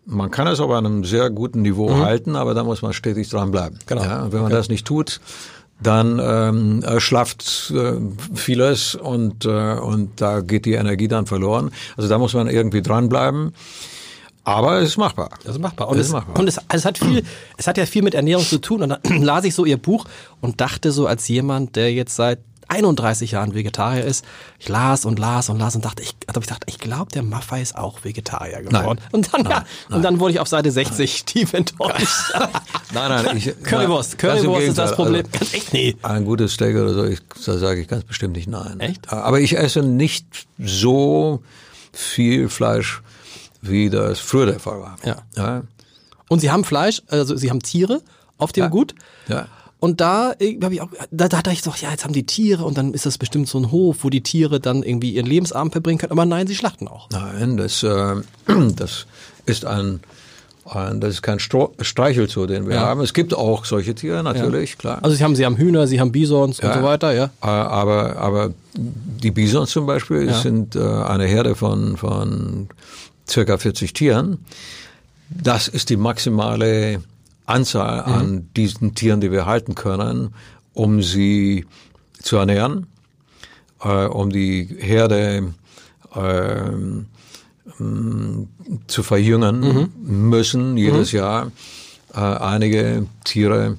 [0.04, 3.78] Man kann es auf einem sehr guten Niveau halten, aber da muss man stetig dranbleiben.
[3.86, 4.02] Genau.
[4.02, 5.20] Ja, wenn man das nicht tut,
[5.82, 7.94] dann ähm, erschlafft äh,
[8.34, 11.70] vieles und, äh, und da geht die Energie dann verloren.
[11.96, 13.52] Also da muss man irgendwie dranbleiben.
[14.44, 15.30] Aber es ist machbar.
[15.44, 15.88] Das ist machbar.
[15.88, 16.38] Und, es, ist machbar.
[16.38, 17.22] und es, es hat viel,
[17.56, 18.82] es hat ja viel mit Ernährung zu tun.
[18.82, 20.04] Und dann las ich so ihr Buch
[20.40, 22.40] und dachte so als jemand, der jetzt seit
[22.72, 24.24] 31 Jahren Vegetarier ist,
[24.58, 27.22] ich las und las und las und dachte, ich, also ich dachte, ich glaube, der
[27.22, 28.98] Maffei ist auch Vegetarier geworden.
[29.00, 29.08] Nein.
[29.12, 32.32] Und dann, ja, und dann wurde ich auf Seite 60 tief enttäuscht.
[32.94, 34.94] Nein, nein, ich, Currywurst, Currywurst ist das.
[34.94, 35.24] Problem.
[35.24, 35.96] Also, Ganz echt, nee.
[36.02, 38.80] Ein gutes Steak oder so, ich, da sage ich ganz bestimmt nicht nein.
[38.80, 39.10] Echt?
[39.12, 40.26] Aber ich esse nicht
[40.58, 41.42] so
[41.92, 43.02] viel Fleisch,
[43.62, 44.96] wie das früher der Fall war.
[45.04, 45.16] Ja.
[45.36, 45.62] Ja.
[46.28, 48.02] Und sie haben Fleisch, also sie haben Tiere
[48.38, 48.68] auf dem Ja.
[48.68, 48.94] Gut.
[49.28, 49.46] ja.
[49.82, 52.24] Und da äh, hab ich auch, da, da dachte ich doch, ja, jetzt haben die
[52.24, 55.26] Tiere und dann ist das bestimmt so ein Hof, wo die Tiere dann irgendwie ihren
[55.26, 56.12] Lebensabend verbringen können.
[56.12, 57.08] Aber nein, sie schlachten auch.
[57.10, 58.14] Nein, das, äh,
[58.76, 59.06] das
[59.44, 59.98] ist ein,
[60.66, 62.82] ein, das ist kein Stro Streichelzoo, den wir Ja.
[62.82, 63.00] haben.
[63.00, 65.00] Es gibt auch solche Tiere, natürlich, klar.
[65.02, 66.74] Also sie haben, sie haben Hühner, sie haben Bisons und Ja.
[66.78, 67.24] so weiter, ja.
[67.42, 70.40] Äh, Aber, aber die Bisons zum Beispiel Ja.
[70.40, 72.68] sind äh, eine Herde von, von
[73.28, 74.38] circa 40 Tieren.
[75.28, 77.02] Das ist die maximale
[77.52, 78.12] Anzahl Mhm.
[78.18, 80.34] an diesen Tieren, die wir halten können,
[80.74, 81.66] um sie
[82.22, 82.86] zu ernähren,
[83.82, 85.52] äh, um die Herde
[87.78, 88.46] mh,
[88.86, 90.28] zu verjüngen Mhm.
[90.30, 91.50] müssen jedes Jahr
[92.14, 93.76] äh, einige Tiere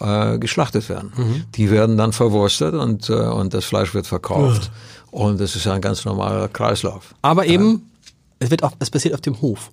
[0.00, 1.12] äh, geschlachtet werden.
[1.16, 1.44] Mhm.
[1.56, 4.70] Die werden dann verwurstet und, äh, und das Fleisch wird verkauft.
[5.10, 7.14] Und das ist ein ganz normaler Kreislauf.
[7.22, 7.90] Aber eben,
[8.38, 9.70] es wird auch, es passiert auf dem Hof.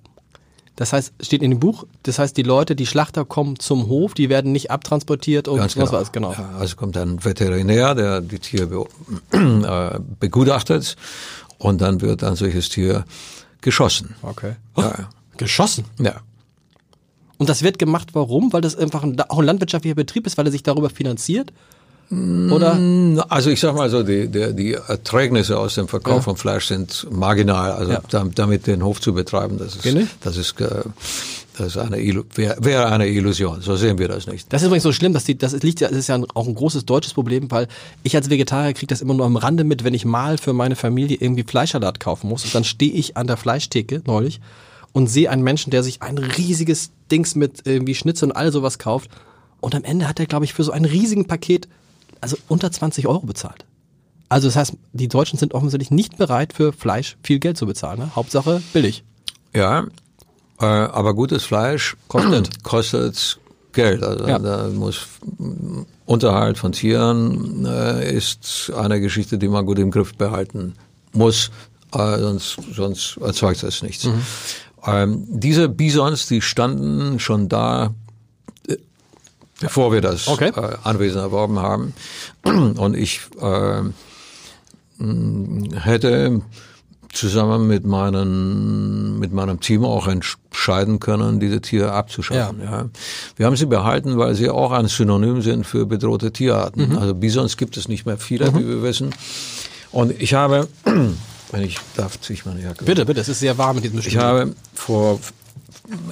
[0.76, 4.12] Das heißt, steht in dem Buch, das heißt, die Leute, die Schlachter kommen zum Hof,
[4.12, 6.00] die werden nicht abtransportiert und Ganz was genau.
[6.00, 6.32] weiß, genau.
[6.32, 8.86] Ja, also kommt ein Veterinär, der die Tiere be
[9.96, 10.96] äh, begutachtet
[11.58, 13.04] und dann wird ein solches Tier
[13.62, 14.14] geschossen.
[14.22, 14.56] Okay.
[14.76, 15.08] Ja.
[15.38, 15.86] Geschossen.
[15.98, 16.20] ja.
[17.38, 18.52] Und das wird gemacht, warum?
[18.52, 21.52] Weil das einfach ein, auch ein landwirtschaftlicher Betrieb ist, weil er sich darüber finanziert?
[22.10, 22.78] Oder?
[23.28, 26.20] Also ich sag mal so, die, die, die Erträgnisse aus dem Verkauf Ja.
[26.22, 27.72] von Fleisch sind marginal.
[27.72, 28.02] Also Ja.
[28.10, 30.82] dam- damit den Hof zu betreiben, das ist, das ist, äh,
[31.58, 33.60] das ist eine, wäre eine Illusion.
[33.60, 34.52] So sehen wir das nicht.
[34.52, 36.54] Das ist übrigens so schlimm, dass die, das liegt ja, das ist ja auch ein
[36.54, 37.66] großes deutsches Problem, weil
[38.04, 40.76] ich als Vegetarier kriege das immer nur am Rande mit, wenn ich mal für meine
[40.76, 42.44] Familie irgendwie Fleischsalat kaufen muss.
[42.44, 44.40] Und dann stehe ich an der Fleischtheke neulich
[44.92, 48.78] und sehe einen Menschen, der sich ein riesiges Dings mit irgendwie Schnitzel und all sowas
[48.78, 49.10] kauft.
[49.60, 51.66] Und am Ende hat er, glaube ich, für so ein riesigen Paket,
[52.20, 53.64] also unter 20 Euro bezahlt.
[54.28, 58.00] Also das heißt, die Deutschen sind offensichtlich nicht bereit, für Fleisch viel Geld zu bezahlen.
[58.00, 58.10] Ne?
[58.16, 59.04] Hauptsache billig.
[59.54, 59.86] Ja,
[60.60, 62.50] äh, aber gutes Fleisch Kostet.
[62.64, 63.38] kostet
[63.72, 64.02] Geld.
[64.02, 64.38] Also Ja.
[64.38, 65.06] da muss
[66.06, 70.74] Unterhalt von Tieren äh, ist eine Geschichte, die man gut im Griff behalten
[71.12, 71.50] muss,
[71.94, 74.04] äh, sonst, sonst erzeugt es nichts.
[74.04, 74.22] Mhm.
[74.86, 77.94] Ähm, diese Bisons, die standen schon da,
[79.60, 80.52] bevor wir das okay.
[80.54, 81.94] äh, Anwesen erworben haben.
[82.44, 83.82] Und ich äh,
[85.78, 86.42] hätte
[87.12, 92.60] zusammen mit meinen, mit meinem Team auch entscheiden können, diese Tiere abzuschaffen.
[92.60, 92.80] Ja.
[92.80, 92.88] ja.
[93.36, 96.90] Wir haben sie behalten, weil sie auch ein Synonym sind für bedrohte Tierarten.
[96.90, 96.98] Mhm.
[96.98, 98.58] Also Bisons gibt es nicht mehr viele, mhm.
[98.58, 99.14] wie wir wissen.
[99.92, 102.84] Und ich habe, wenn ich darf, ziehe ich meine Jacke.
[102.84, 104.12] Bitte, bitte, es ist sehr warm mit diesem Spiel.
[104.12, 105.18] Ich habe vor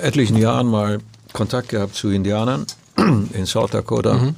[0.01, 1.01] etlichen Jahren mal
[1.33, 2.67] Kontakt gehabt zu Indianern
[3.33, 4.15] in South Dakota.
[4.15, 4.35] Mhm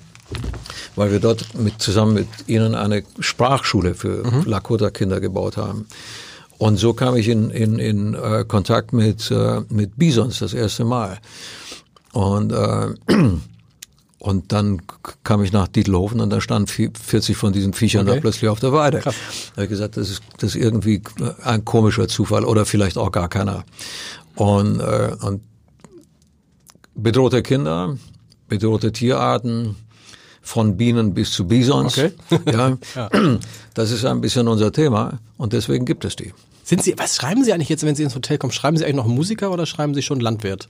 [0.97, 4.45] weil wir dort mit, zusammen mit ihnen eine Sprachschule für mhm.
[4.45, 5.87] Lakota-Kinder gebaut haben.
[6.59, 10.85] Und so kam ich in, in, in äh, Kontakt mit, äh, mit Bisons das erste
[10.85, 11.19] Mal.
[12.13, 12.95] Und, äh,
[14.19, 14.83] und dann
[15.23, 18.17] kam ich nach Dietelhofen und da standen 40 von diesen Viechern okay.
[18.17, 19.01] da plötzlich auf der Weide.
[19.01, 19.15] Krass.
[19.51, 21.03] Da habe ich gesagt, das ist, das ist irgendwie
[21.45, 23.65] ein komischer Zufall oder vielleicht auch gar keiner.
[24.35, 25.43] Und, äh, und
[26.95, 27.99] bedrohte Kinder,
[28.49, 29.77] bedrohte Tierarten,
[30.47, 31.99] von Bienen bis zu Bisons.
[31.99, 32.13] Okay.
[32.53, 33.39] ja, ja.
[33.75, 36.33] Das ist ein bisschen unser Thema und deswegen gibt es die.
[36.63, 38.53] Sind Sie, was schreiben Sie eigentlich jetzt, wenn Sie ins Hotel kommen?
[38.53, 40.69] Schreiben Sie eigentlich noch Musiker oder schreiben Sie schon Landwirt?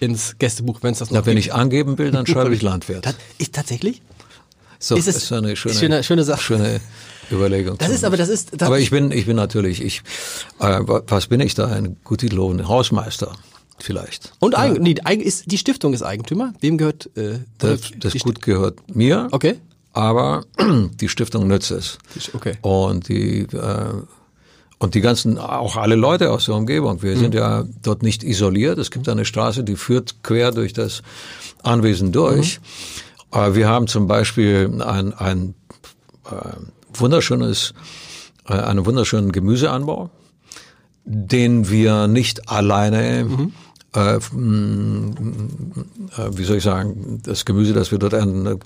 [0.00, 3.14] Ins Gästebuch, wenn es das noch Na, Wenn ich angeben will, dann schreibe ich Landwirt.
[3.38, 4.02] ist tatsächlich?
[4.78, 6.42] So, ist es ist eine schöne, schöne, schöne Sache.
[6.42, 6.80] Schöne
[7.30, 7.78] Überlegung.
[7.78, 8.52] Das ist aber das ist.
[8.60, 10.02] Das aber ich bin ich bin natürlich ich.
[10.58, 11.68] Äh, was bin ich da?
[11.68, 13.32] Ein gut titellohn Hausmeister
[13.78, 14.32] vielleicht.
[14.38, 14.68] Und ja.
[14.68, 16.54] nee, ist, die Stiftung ist Eigentümer.
[16.60, 17.10] Wem gehört?
[17.16, 19.28] Äh, das das Gut gehört mir.
[19.30, 19.56] Okay.
[19.92, 20.44] Aber
[21.00, 21.98] die Stiftung nützt es.
[22.34, 22.54] Okay.
[22.62, 24.02] Und die äh,
[24.78, 27.02] und die ganzen, auch alle Leute aus der Umgebung.
[27.02, 27.20] Wir mhm.
[27.20, 28.78] sind ja dort nicht isoliert.
[28.78, 31.02] Es gibt eine Straße, die führt quer durch das
[31.62, 32.60] Anwesen durch.
[33.32, 33.54] Mhm.
[33.54, 35.54] Wir haben zum Beispiel ein, ein
[36.26, 36.34] äh,
[36.92, 37.72] wunderschönes,
[38.46, 40.10] äh, einen wunderschönen Gemüseanbau,
[41.04, 43.52] den wir nicht alleine mhm
[43.94, 45.14] äh, mm,
[46.16, 48.56] äh, wie soll ich sagen, das Gemüse, das wir dort ernten, äh,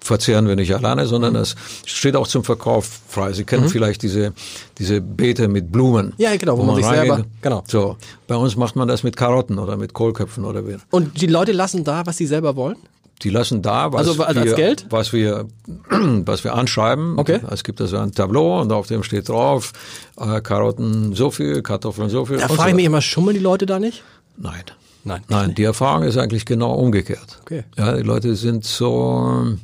[0.00, 3.32] verzehren wir nicht alleine, sondern es steht auch zum Verkauf frei.
[3.32, 3.68] Sie kennen mhm.
[3.68, 4.32] vielleicht diese,
[4.78, 6.14] diese Beete mit Blumen.
[6.16, 7.06] Ja, genau, wo, wo man, sich reingeht.
[7.06, 7.64] selber, genau.
[7.66, 7.96] So.
[8.26, 10.76] Bei uns macht man das mit Karotten oder mit Kohlköpfen oder wie.
[10.90, 12.76] Und die Leute lassen da, was sie selber wollen?
[13.22, 15.46] Die lassen da, was, also, als wir, was wir,
[15.90, 17.18] was wir anschreiben.
[17.18, 17.40] Okay.
[17.50, 19.72] Es gibt also ein Tableau und auf dem steht drauf,
[20.20, 22.38] äh, Karotten so viel, Kartoffeln so viel.
[22.38, 24.04] Da frage ich mich immer, schummeln die Leute da nicht?
[24.38, 24.62] Nein.
[25.04, 25.22] Nein.
[25.28, 27.38] Nein, die Erfahrung ist eigentlich genau umgekehrt.
[27.42, 27.64] Okay.
[27.76, 29.56] Ja, die Leute sind so,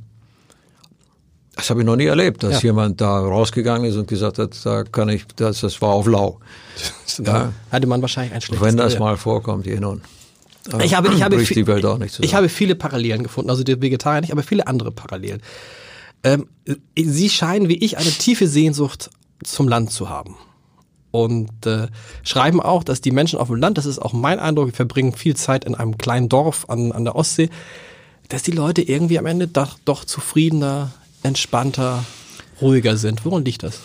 [1.54, 2.68] das habe ich noch nie erlebt, dass ja.
[2.68, 6.40] jemand da rausgegangen ist und gesagt hat, da kann ich, das, das war auf Lau.
[7.18, 7.52] ja.
[7.70, 10.02] Hatte man wahrscheinlich ein schlechtes Wenn das mal vorkommt, je nun.
[10.82, 14.42] Ich habe, ich habe, nicht ich habe viele Parallelen gefunden, also die Vegetarier nicht, aber
[14.42, 15.42] viele andere Parallelen.
[16.22, 16.48] Ähm,
[16.96, 19.10] Sie scheinen wie ich eine tiefe Sehnsucht
[19.42, 20.36] zum Land zu haben
[21.14, 21.86] und äh,
[22.24, 25.12] schreiben auch, dass die Menschen auf dem Land, das ist auch mein Eindruck, wir verbringen
[25.12, 27.50] viel Zeit in einem kleinen Dorf an, an der Ostsee,
[28.28, 30.90] dass die Leute irgendwie am Ende doch, doch zufriedener,
[31.22, 32.04] entspannter,
[32.60, 33.24] ruhiger sind.
[33.24, 33.78] Woran liegt das?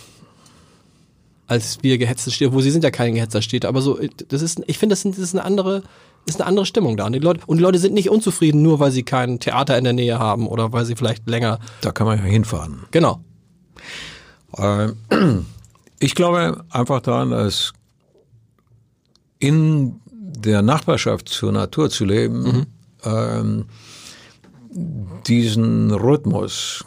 [1.45, 4.63] Als wir gehetzte Städte, wo sie sind ja keine gehetzter Städte, aber so, das ist,
[4.65, 5.83] ich finde, das, das ist eine andere,
[6.25, 7.05] ist eine andere Stimmung da.
[7.05, 9.83] Und die, Leute, und die Leute sind nicht unzufrieden, nur weil sie kein Theater in
[9.83, 11.59] der Nähe haben oder weil sie vielleicht länger.
[11.81, 12.85] Da kann man ja hinfahren.
[12.89, 13.19] Genau.
[14.57, 14.87] Äh,
[15.99, 17.73] ich glaube einfach daran, dass
[19.39, 22.65] in der Nachbarschaft zur Natur zu leben, mhm.
[23.03, 23.65] ähm,
[25.27, 26.85] diesen Rhythmus,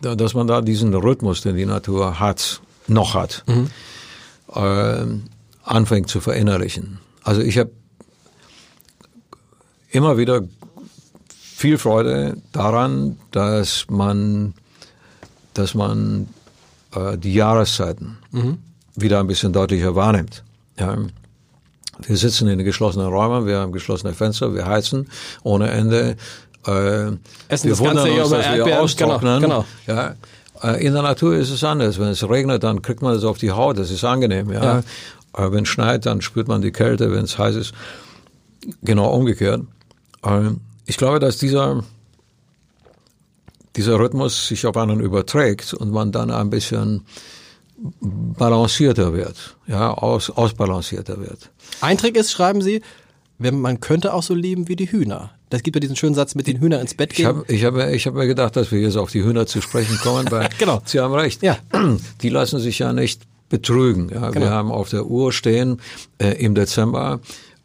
[0.00, 3.70] dass man da diesen Rhythmus, den die Natur hat, noch hat, mhm.
[4.54, 5.06] äh,
[5.62, 6.98] anfängt zu verinnerlichen.
[7.22, 7.72] Also ich habe
[9.90, 10.42] immer wieder
[11.30, 14.54] viel Freude daran, dass man,
[15.54, 16.28] dass man
[16.94, 18.58] äh, die Jahreszeiten mhm.
[18.94, 20.42] wieder ein bisschen deutlicher wahrnimmt.
[20.78, 20.96] Ja.
[22.06, 25.08] Wir sitzen in geschlossenen Räumen, wir haben geschlossene Fenster, wir heizen
[25.42, 26.16] ohne Ende.
[26.66, 27.12] Äh,
[27.48, 29.40] Essen wir wundern uns, dass Erdbeeren, wir genau, austrocknen.
[29.40, 30.00] Genau, genau.
[30.00, 30.14] Ja.
[30.62, 31.98] Äh, in der Natur ist es anders.
[31.98, 33.78] Wenn es regnet, dann kriegt man es auf die Haut.
[33.78, 34.50] Das ist angenehm.
[34.50, 34.64] Ja.
[34.64, 34.78] ja.
[35.36, 37.12] Äh, wenn es schneit, dann spürt man die Kälte.
[37.12, 37.74] Wenn es heiß ist,
[38.82, 39.62] genau umgekehrt.
[40.24, 40.50] Äh,
[40.86, 41.84] ich glaube, dass dieser
[43.76, 47.02] dieser Rhythmus sich auf einen überträgt und man dann ein bisschen
[48.00, 51.50] balancierter wird, ja, aus, ausbalancierter wird.
[51.80, 52.82] Ein Trick ist, schreiben Sie,
[53.38, 55.30] wenn man könnte auch so leben wie die Hühner.
[55.50, 57.42] Das gibt ja diesen schönen Satz mit den Hühnern ins Bett gehen.
[57.48, 59.60] Ich habe ich hab, ich hab mir gedacht, dass wir jetzt auf die Hühner zu
[59.60, 60.80] sprechen kommen, weil genau.
[60.84, 61.42] Sie haben recht.
[61.42, 61.58] Ja.
[62.22, 64.08] Die lassen sich ja nicht betrügen.
[64.08, 64.30] Ja.
[64.30, 64.46] Genau.
[64.46, 65.80] Wir haben auf der Uhr stehen
[66.18, 67.20] äh, im Dezember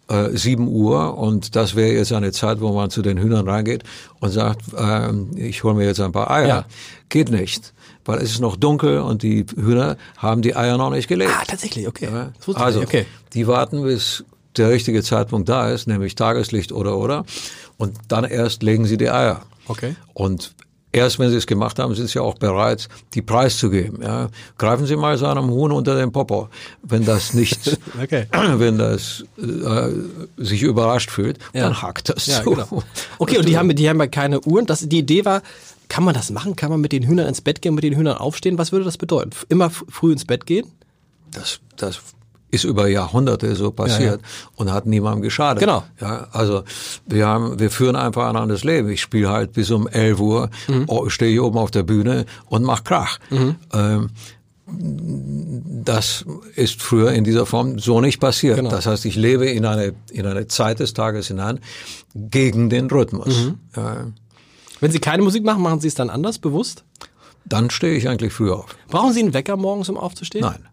[0.09, 3.83] äh, 7 Uhr und das wäre jetzt eine Zeit, wo man zu den Hühnern reingeht
[4.19, 6.47] und sagt, ähm, ich hole mir jetzt ein paar Eier.
[6.47, 6.65] Ja.
[7.09, 7.73] Geht nicht,
[8.05, 11.31] weil es ist noch dunkel und die Hühner haben die Eier noch nicht gelegt.
[11.33, 12.09] Ah, tatsächlich, okay.
[12.11, 12.31] Ja.
[12.55, 13.05] Also, okay.
[13.33, 14.23] die warten, bis
[14.57, 17.25] der richtige Zeitpunkt da ist, nämlich Tageslicht oder oder.
[17.77, 19.43] Und dann erst legen sie die Eier.
[19.67, 19.95] Okay.
[20.13, 20.53] Und
[20.91, 23.99] erst wenn sie es gemacht haben, sind sie auch bereit, die Preis zu geben.
[24.01, 24.29] Ja.
[24.57, 26.49] Greifen Sie mal so einem Huhn unter den Popo,
[26.83, 28.25] wenn das nicht, Okay.
[28.55, 29.89] wenn das äh,
[30.37, 31.63] sich überrascht fühlt, Ja.
[31.63, 32.51] dann hackt das Ja, zu.
[32.51, 32.83] genau.
[33.19, 34.65] Okay, und die haben, die haben ja keine Uhren.
[34.65, 35.41] Das, die Idee war,
[35.89, 36.55] kann man das machen?
[36.55, 38.57] Kann man mit den Hühnern ins Bett gehen, mit den Hühnern aufstehen?
[38.57, 39.31] Was würde das bedeuten?
[39.49, 40.67] Immer früh ins Bett gehen?
[41.31, 41.99] Das, das
[42.51, 44.21] ist über Jahrhunderte so passiert
[44.55, 45.59] und hat niemandem geschadet.
[45.61, 45.83] Genau.
[46.01, 46.63] Ja, also
[47.05, 48.89] wir haben, wir führen einfach ein anderes Leben.
[48.89, 50.85] Ich spiele halt bis um 11 Uhr, Mhm.
[50.87, 53.19] oh, stehe hier oben auf der Bühne und mach Krach.
[53.73, 54.09] Ähm,
[54.71, 58.57] das ist früher in dieser Form so nicht passiert.
[58.57, 58.69] Genau.
[58.69, 61.59] Das heißt, ich lebe in eine, in eine Zeit des Tages hinein
[62.13, 63.45] gegen den Rhythmus.
[63.45, 63.55] Mhm.
[63.75, 63.97] Ja,
[64.79, 66.83] Wenn Sie keine Musik machen, machen Sie es dann anders, bewusst?
[67.45, 68.75] dann stehe ich eigentlich früh auf.
[68.89, 70.45] Brauchen Sie einen Wecker morgens, um aufzustehen?
[70.45, 70.67] Nein.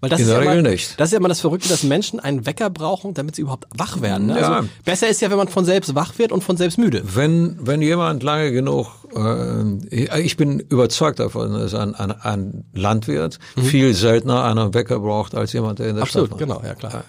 [0.00, 1.00] Weil das In ist der ja Regel nicht.
[1.00, 4.02] Das ist ja immer das Verrückte, dass Menschen einen Wecker brauchen, damit sie überhaupt wach
[4.02, 4.26] werden.
[4.26, 4.38] Ne?
[4.38, 4.52] Ja.
[4.58, 7.02] Also besser ist ja, wenn man von selbst wach wird und von selbst müde.
[7.14, 13.38] Wenn, wenn jemand lange genug, äh, ich bin überzeugt davon, dass ein, ein, ein Landwirt
[13.58, 16.08] viel seltener einen Wecker braucht als jemand, der in der Mhm.
[16.08, 16.50] Absolut, Stadt wohnt.
[16.60, 17.04] genau, ja klar.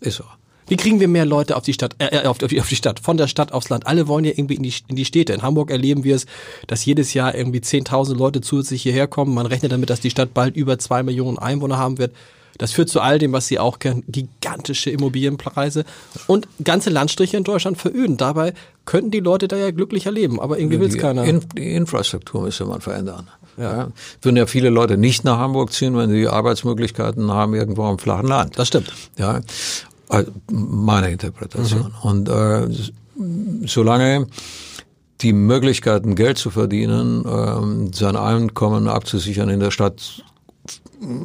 [0.00, 0.24] Ist so.
[0.68, 3.00] Wie kriegen wir mehr Leute auf die Stadt, äh, äh, auf, die, auf die Stadt,
[3.00, 3.86] von der Stadt aufs Land?
[3.86, 5.32] Alle wollen ja irgendwie in die, in die Städte.
[5.32, 6.26] In Hamburg erleben wir es,
[6.66, 9.34] dass jedes Jahr irgendwie 10.000 Leute zusätzlich hierher kommen.
[9.34, 12.12] Man rechnet damit, dass die Stadt bald über zwei Millionen Einwohner haben wird.
[12.58, 15.84] Das führt zu all dem, was Sie auch kennen, gigantische Immobilienpreise
[16.26, 18.16] und ganze Landstriche in Deutschland veröden.
[18.16, 18.52] Dabei
[18.84, 21.24] könnten die Leute da ja glücklicher leben, aber irgendwie will es keiner.
[21.24, 23.28] In, die Infrastruktur müsste man verändern.
[23.56, 23.88] Ja.
[24.20, 28.28] Würden ja viele Leute nicht nach Hamburg ziehen, wenn sie Arbeitsmöglichkeiten haben irgendwo am flachen
[28.28, 28.58] Land.
[28.58, 28.92] Das stimmt.
[29.18, 29.40] Ja,
[30.50, 31.92] meine Interpretation.
[32.02, 32.68] Und äh,
[33.66, 34.26] solange
[35.20, 40.24] die Möglichkeiten, Geld zu verdienen, ähm, sein Einkommen abzusichern in der Stadt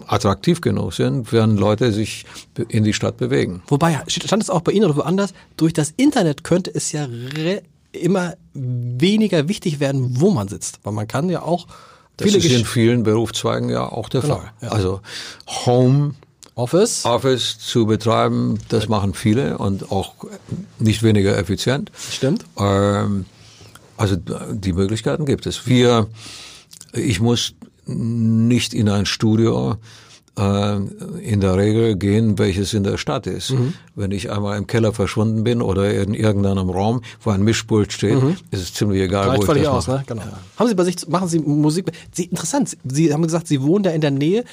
[0.07, 2.25] attraktiv genug sind, werden Leute sich
[2.67, 3.61] in die Stadt bewegen.
[3.67, 7.61] Wobei, stand es auch bei Ihnen oder woanders, durch das Internet könnte es ja re
[7.91, 10.79] immer weniger wichtig werden, wo man sitzt.
[10.83, 11.67] Weil man kann ja auch
[12.17, 14.51] Das ist in vielen Berufszweigen ja auch der Genau, Fall.
[14.61, 14.69] ja.
[14.69, 15.01] Also
[15.65, 16.13] Home
[16.57, 17.05] Office.
[17.05, 20.13] Office zu betreiben, das machen viele und auch
[20.79, 21.91] nicht weniger effizient.
[22.11, 22.45] Stimmt.
[22.57, 23.25] Ähm,
[23.95, 24.15] also
[24.51, 25.67] die Möglichkeiten gibt es.
[25.67, 26.07] Wir,
[26.93, 27.53] ich muss
[27.85, 29.75] nicht in ein Studio
[30.37, 30.75] äh,
[31.21, 33.51] in der Regel gehen, welches in der Stadt ist.
[33.51, 33.73] Mhm.
[33.95, 38.17] Wenn ich einmal im Keller verschwunden bin oder in irgendeinem Raum, wo ein Mischpult steht,
[38.51, 39.29] ist es ziemlich egal, Mhm.
[39.29, 39.97] Reicht wo ich völlig das aus, mache.
[39.99, 40.03] ne?
[40.07, 40.23] Genau.
[40.57, 41.91] Haben Sie bei sich, machen Sie Musik?
[42.11, 42.75] Sie, interessant.
[42.83, 44.43] Sie haben gesagt, Sie wohnen da in der Nähe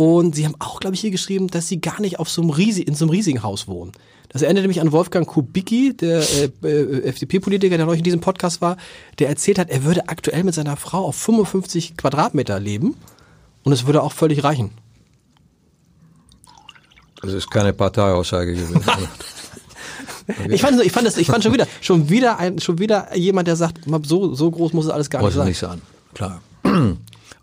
[0.00, 2.48] und Sie haben auch, glaube ich, hier geschrieben, dass Sie gar nicht auf so einem
[2.48, 3.92] riesig, in so einem riesigen Haus wohnen.
[4.30, 8.62] Das erinnert mich an Wolfgang Kubicki, der äh, äh, FDP-Politiker, der neulich in diesem Podcast
[8.62, 8.78] war,
[9.18, 12.96] der erzählt hat, er würde aktuell mit seiner Frau auf 55 Quadratmeter leben
[13.62, 14.70] und es würde auch völlig reichen.
[17.20, 18.82] Das ist keine Parteiaussage gewesen.
[20.48, 23.48] Ich fand, ich fand das, ich fand schon wieder, schon wieder ein, schon wieder jemand,
[23.48, 25.80] der sagt, so, so groß muss es alles gar Muss nicht es sein.
[25.80, 25.82] nicht
[26.14, 26.96] sein, klar.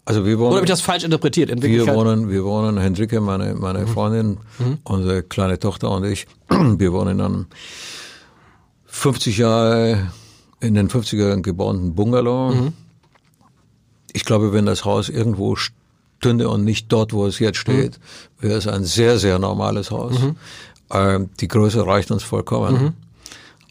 [0.07, 1.49] Also wir Oder wohnen, habe ich das falsch interpretiert?
[1.49, 4.37] In wir wohnen, wir wohnen, Hendrike, meine, meine Freundin,
[4.85, 7.45] unsere kleine Tochter und ich, wir wohnen in einem
[8.85, 10.07] 50 Jahre,
[10.61, 12.71] in den 50er Jahren gebauten Bungalow.
[14.13, 17.99] Ich glaube, wenn das Haus irgendwo stünde und nicht dort, wo es jetzt steht,
[18.39, 20.15] wäre es ein sehr, sehr normales Haus.
[20.89, 22.93] Ähm, die Größe reicht uns vollkommen.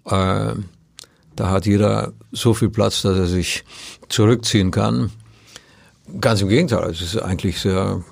[0.05, 0.65] Ähm,
[1.35, 3.65] da hat jeder so viel Platz, dass er sich
[4.11, 5.11] zurückziehen kann.
[6.21, 8.03] Ganz im Gegenteil, es ist eigentlich sehr,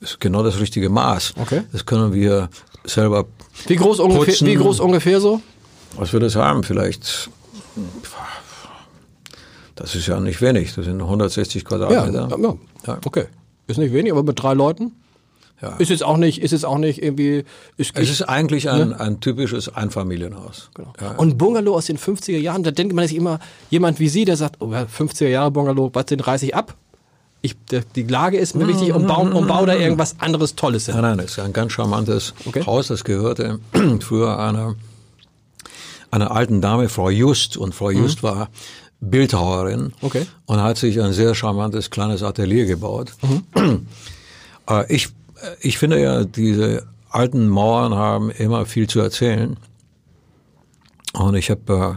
[0.00, 1.34] es ist genau das richtige Maß.
[1.40, 1.62] Okay.
[1.72, 2.48] Das können wir
[2.84, 3.26] selber
[3.66, 5.40] Wie groß ungefähr, wie groß ungefähr so?
[5.96, 7.30] Was wir das haben, vielleicht,
[9.74, 12.28] das ist ja nicht wenig, das sind 160 Ja, Quadratmeter.
[12.30, 12.54] ja,
[12.86, 12.98] Ja.
[13.04, 13.24] okay.
[13.66, 14.92] Ist nicht wenig, aber mit drei Leuten?
[15.62, 15.76] Ja.
[15.76, 17.44] Ist jetzt auch nicht, ist jetzt auch nicht irgendwie,
[17.76, 20.70] ist, Es ist eigentlich ein, ein typisches Einfamilienhaus.
[20.74, 20.92] Genau.
[21.00, 21.10] Ja.
[21.12, 24.36] Und Bungalow aus den 50er Jahren, da denkt man sich immer, jemand wie Sie, der
[24.36, 26.76] sagt, oh, ja, 50er Jahre Bungalow, was, den reiß ich ab?
[27.42, 30.86] Ich, der, die Lage ist mir wichtig und bau, und bau da irgendwas anderes Tolles
[30.86, 30.94] hin.
[30.96, 32.64] Nein, nein, es ist ein ganz charmantes Okay.
[32.66, 33.58] Haus, das gehörte
[34.00, 34.74] früher einer,
[36.10, 38.50] einer alten Dame, Frau Just, und Frau Just war
[39.00, 39.92] Bildhauerin Mhm.
[40.02, 40.26] Okay.
[40.44, 43.12] und hat sich ein sehr charmantes kleines Atelier gebaut.
[43.54, 43.86] Mhm.
[44.68, 45.08] Äh, ich,
[45.60, 49.56] ich finde ja, diese alten Mauern haben immer viel zu erzählen.
[51.14, 51.96] Und ich habe äh, äh,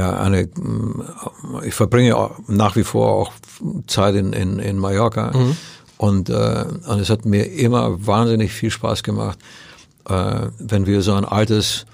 [0.00, 1.04] eine, mh,
[1.64, 2.14] ich verbringe
[2.48, 3.32] nach wie vor auch
[3.86, 5.32] Zeit in, in, in Mallorca
[5.98, 9.38] und, äh, und es hat mir immer wahnsinnig viel Spaß gemacht,
[10.08, 11.86] äh, wenn wir so ein altes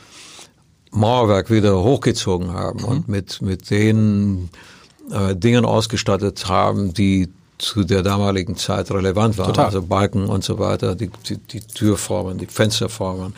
[0.91, 2.85] Mauerwerk wieder hochgezogen haben Mhm.
[2.85, 4.51] und mit, mit den
[5.11, 7.29] äh, Dingen ausgestattet haben, die
[7.59, 9.47] zu der damaligen Zeit relevant waren.
[9.49, 9.67] Total.
[9.67, 13.35] Also Balken und so weiter, die, die, die Türformen, die Fensterformen,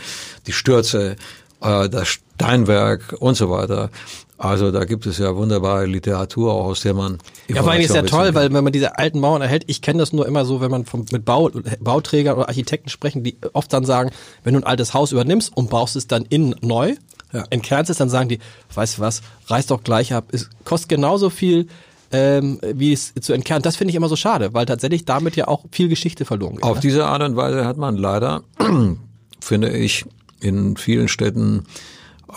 [0.46, 1.16] die Stürze,
[1.64, 3.90] äh, das Steinwerk und so weiter.
[4.36, 7.94] Also da gibt es ja wunderbare Literatur, auch aus der man Ja, vor allem ist
[7.94, 10.60] ja toll, weil wenn man diese alten Mauern erhält, ich kenne das nur immer so,
[10.60, 11.50] wenn man vom, mit Bau,
[11.80, 14.10] Bauträgern oder Architekten sprechen, die oft dann sagen,
[14.42, 16.94] wenn du ein altes Haus übernimmst und baust es dann innen neu,
[17.32, 17.44] Ja.
[17.50, 18.40] entkernst es, dann sagen die,
[18.74, 21.68] weißt du was, reiß doch gleich ab, es kostet genauso viel,
[22.10, 23.62] ähm, wie es zu entkernen.
[23.62, 26.64] Das finde ich immer so schade, weil tatsächlich damit ja auch viel Geschichte verloren geht.
[26.64, 26.80] Auf ne?
[26.82, 28.42] diese Art und Weise hat man leider,
[29.40, 30.04] finde ich,
[30.44, 31.64] in vielen Städten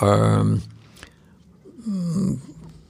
[0.00, 0.62] ähm,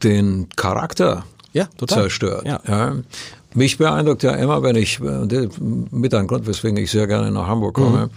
[0.02, 2.46] den Charakter Ja, zerstört.
[2.46, 2.94] Ja.
[3.54, 7.74] Mich beeindruckt ja immer, wenn ich, mit ein Grund, weswegen ich sehr gerne nach Hamburg
[7.74, 8.10] komme, Mhm.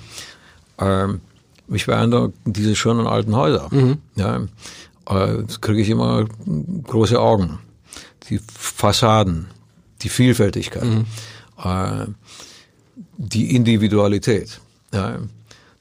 [0.86, 1.22] ähm,
[1.68, 3.68] mich beeindruckt diese schönen alten Häuser.
[3.72, 3.98] Mhm.
[4.16, 4.42] Ja,
[5.10, 6.26] äh, das kriege ich immer
[6.84, 7.60] große Augen.
[8.30, 9.48] Die Fassaden,
[10.02, 11.06] die Vielfältigkeit, Mhm.
[11.64, 12.08] äh,
[13.18, 14.60] die Individualität.
[14.94, 15.20] Ja,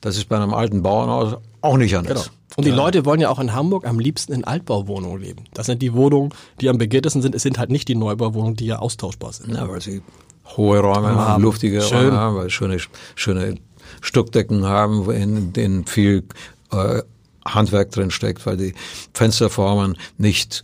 [0.00, 2.24] das ist bei einem alten Bauernhaus auch nicht anders.
[2.24, 2.34] Genau.
[2.56, 5.44] Und die Leute wollen ja auch in Hamburg am liebsten in Altbauwohnungen leben.
[5.54, 6.30] Das sind die Wohnungen,
[6.60, 7.34] die am begehrtesten sind.
[7.34, 9.54] Es sind halt nicht die Neubauwohnungen, die ja austauschbar sind.
[9.54, 10.02] Ja, weil sie
[10.56, 11.42] hohe Räume haben, haben.
[11.42, 12.06] luftige Schön.
[12.06, 12.78] Räume haben, weil schöne,
[13.14, 13.54] schöne
[14.00, 16.24] Stuckdecken haben, in denen viel
[16.72, 17.02] äh,
[17.46, 18.74] Handwerk drin steckt, weil die
[19.14, 20.62] Fensterformen nicht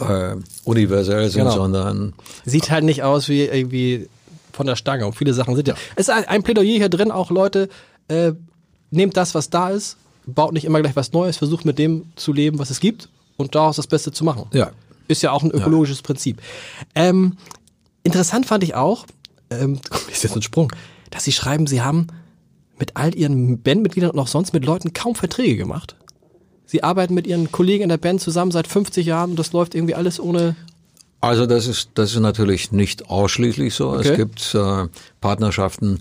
[0.00, 1.54] äh, universell sind, Genau.
[1.54, 2.14] sondern
[2.44, 4.08] Sieht halt nicht aus wie irgendwie
[4.52, 5.06] von der Stange.
[5.06, 5.74] Und viele Sachen sind ja.
[5.96, 7.68] Es ist ein ein Plädoyer hier drin, auch Leute,
[8.12, 8.34] äh,
[8.90, 9.96] nehmt das, was da ist,
[10.26, 13.54] baut nicht immer gleich was Neues, versucht mit dem zu leben, was es gibt und
[13.54, 14.46] daraus das Beste zu machen.
[14.52, 14.70] ja.
[15.08, 16.40] Ist ja auch ein ökologisches Prinzip.
[16.94, 17.36] Ähm,
[18.04, 19.04] interessant fand ich auch,
[19.50, 20.72] ähm, ist jetzt ein Sprung,
[21.10, 22.06] dass sie schreiben, sie haben
[22.78, 25.96] mit all ihren Bandmitgliedern und auch sonst mit Leuten kaum Verträge gemacht.
[26.66, 29.74] Sie arbeiten mit ihren Kollegen in der Band zusammen seit 50 Jahren und das läuft
[29.74, 30.56] irgendwie alles ohne.
[31.20, 33.90] Also das ist das ist natürlich nicht ausschließlich so.
[33.90, 34.08] Okay.
[34.08, 34.88] Es gibt äh,
[35.20, 36.00] Partnerschaften,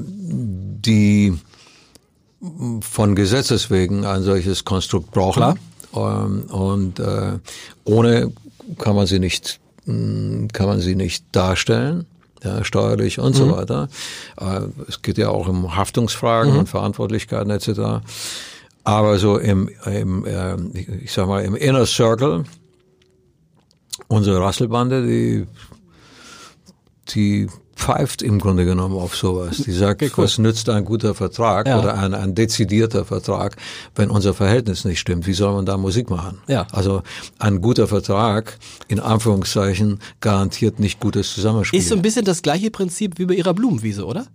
[0.00, 1.38] die
[2.80, 5.58] von Gesetzes wegen ein solches Konstrukt brauchen.
[5.94, 7.38] Ähm, und äh,
[7.84, 8.32] ohne
[8.78, 12.06] kann man sie nicht mh, kann man sie nicht darstellen.
[12.44, 13.88] Ja, steuerlich und so weiter.
[14.40, 18.06] Äh, es geht ja auch um Haftungsfragen und Verantwortlichkeiten etc.
[18.84, 20.54] Aber so im, im äh,
[21.02, 22.44] ich sag mal, im Inner Circle
[24.06, 25.46] unsere Rasselbande, die,
[27.08, 27.48] die
[27.78, 29.58] pfeift im Grunde genommen auf sowas.
[29.58, 30.24] Die sagt, Okay, cool.
[30.24, 31.78] was nützt ein guter Vertrag Ja.
[31.78, 33.56] oder ein, ein dezidierter Vertrag,
[33.94, 35.26] wenn unser Verhältnis nicht stimmt?
[35.26, 36.38] Wie soll man da Musik machen?
[36.48, 36.66] Ja.
[36.72, 37.02] Also
[37.38, 38.58] ein guter Vertrag,
[38.88, 41.78] in Anführungszeichen, garantiert nicht gutes Zusammenspiel.
[41.78, 44.26] Ist so ein bisschen das gleiche Prinzip wie bei ihrer Blumenwiese, oder?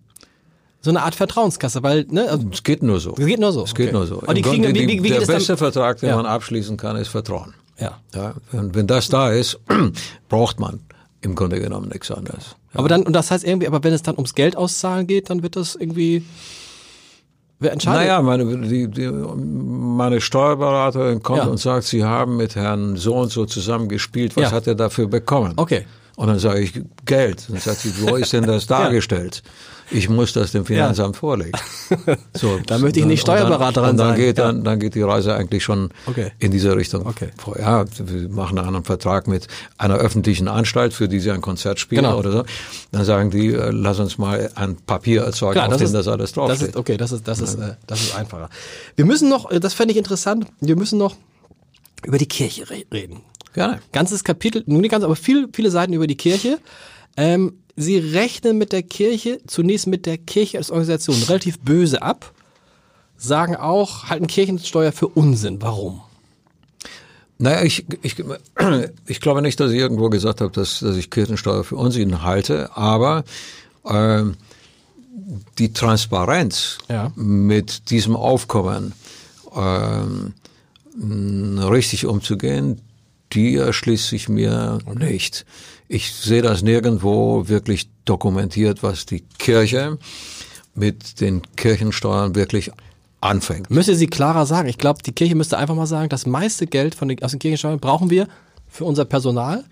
[0.82, 2.30] So eine Art Vertrauenskasse, weil, ne?
[2.30, 3.14] also- es geht nur so.
[3.18, 3.98] Es geht nur so, Es geht okay.
[3.98, 4.20] nur so.
[4.20, 6.16] Und die kriegen- Grunde, wie- wie- wie der geht es dann- beste Vertrag, den Ja.
[6.16, 7.54] man abschließen kann, ist Vertrauen.
[7.80, 8.00] Ja.
[8.16, 9.60] Ja, wenn, wenn das da ist,
[10.30, 10.80] braucht man
[11.24, 12.56] im Grunde genommen nichts anderes.
[12.74, 15.42] Aber dann, und das heißt irgendwie, aber wenn es dann ums Geld auszahlen geht, dann
[15.44, 16.24] wird das irgendwie,
[17.60, 18.02] wer entscheidet?
[18.02, 21.46] Naja, meine, die, die, meine Steuerberaterin kommt Ja.
[21.46, 24.52] und sagt, Sie haben mit Herrn so und so zusammen gespielt, was Ja.
[24.52, 25.54] hat er dafür bekommen?
[25.56, 25.86] Okay.
[26.16, 26.74] Und dann sage ich,
[27.06, 27.46] Geld.
[27.48, 29.42] Und dann sagt sie, wo ist denn das dargestellt?
[29.92, 31.52] Ich muss das dem Finanzamt vorlegen.
[32.36, 34.18] So, Da möchte ich nicht Steuerberaterin und dann sein.
[34.18, 34.46] Geht Ja.
[34.48, 36.32] dann, dann geht die Reise eigentlich schon Okay.
[36.40, 37.06] in diese Richtung.
[37.06, 37.30] Okay.
[37.60, 42.04] Ja, wir machen einen Vertrag mit einer öffentlichen Anstalt, für die sie ein Konzert spielen
[42.04, 42.18] Genau.
[42.18, 42.44] oder so.
[42.92, 46.34] Dann sagen die, äh, lass uns mal ein Papier erzeugen, auf dem das alles das
[46.34, 46.70] draufsteht.
[46.70, 48.50] ist, okay, das ist, das ist, äh, das ist einfacher.
[48.96, 51.16] Wir müssen noch, äh, das fände ich interessant, wir müssen noch
[52.06, 53.22] über die Kirche re reden.
[53.54, 53.80] Gerne.
[53.92, 56.58] Ganzes Kapitel, nur nicht ganz, aber viel, viele Seiten über die Kirche.
[57.16, 62.32] Ähm, sie rechnen mit der Kirche, zunächst mit der Kirche als Organisation relativ böse ab,
[63.18, 65.62] sagen auch, halten Kirchensteuer für Unsinn.
[65.62, 66.02] Warum?
[67.40, 68.16] Naja, ich, ich,
[69.08, 72.76] ich glaube nicht, dass ich irgendwo gesagt habe, dass, dass ich Kirchensteuer für Unsinn halte,
[72.78, 73.24] aber
[73.86, 74.36] ähm,
[75.58, 77.12] die Transparenz Ja.
[77.16, 78.94] mit diesem Aufkommen
[80.96, 82.82] mh, richtig umzugehen,
[83.34, 85.46] die erschließt sich mir nicht.
[85.94, 90.00] Ich sehe das nirgendwo wirklich dokumentiert, was die Kirche
[90.74, 92.72] mit den Kirchensteuern wirklich
[93.22, 93.70] anfängt.
[93.70, 94.68] Müsste sie klarer sagen.
[94.68, 97.40] Ich glaube, die Kirche müsste einfach mal sagen, das meiste Geld von den, aus den
[97.40, 98.28] Kirchensteuern brauchen wir
[98.68, 99.66] für unser Personal,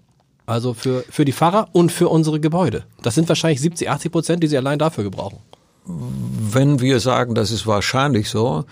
[0.46, 2.86] also für, für die Pfarrer und für unsere Gebäude.
[3.02, 5.40] Das sind wahrscheinlich 70, 80 Prozent, die sie allein dafür gebrauchen.
[5.88, 8.66] Wenn wir sagen, das ist wahrscheinlich so,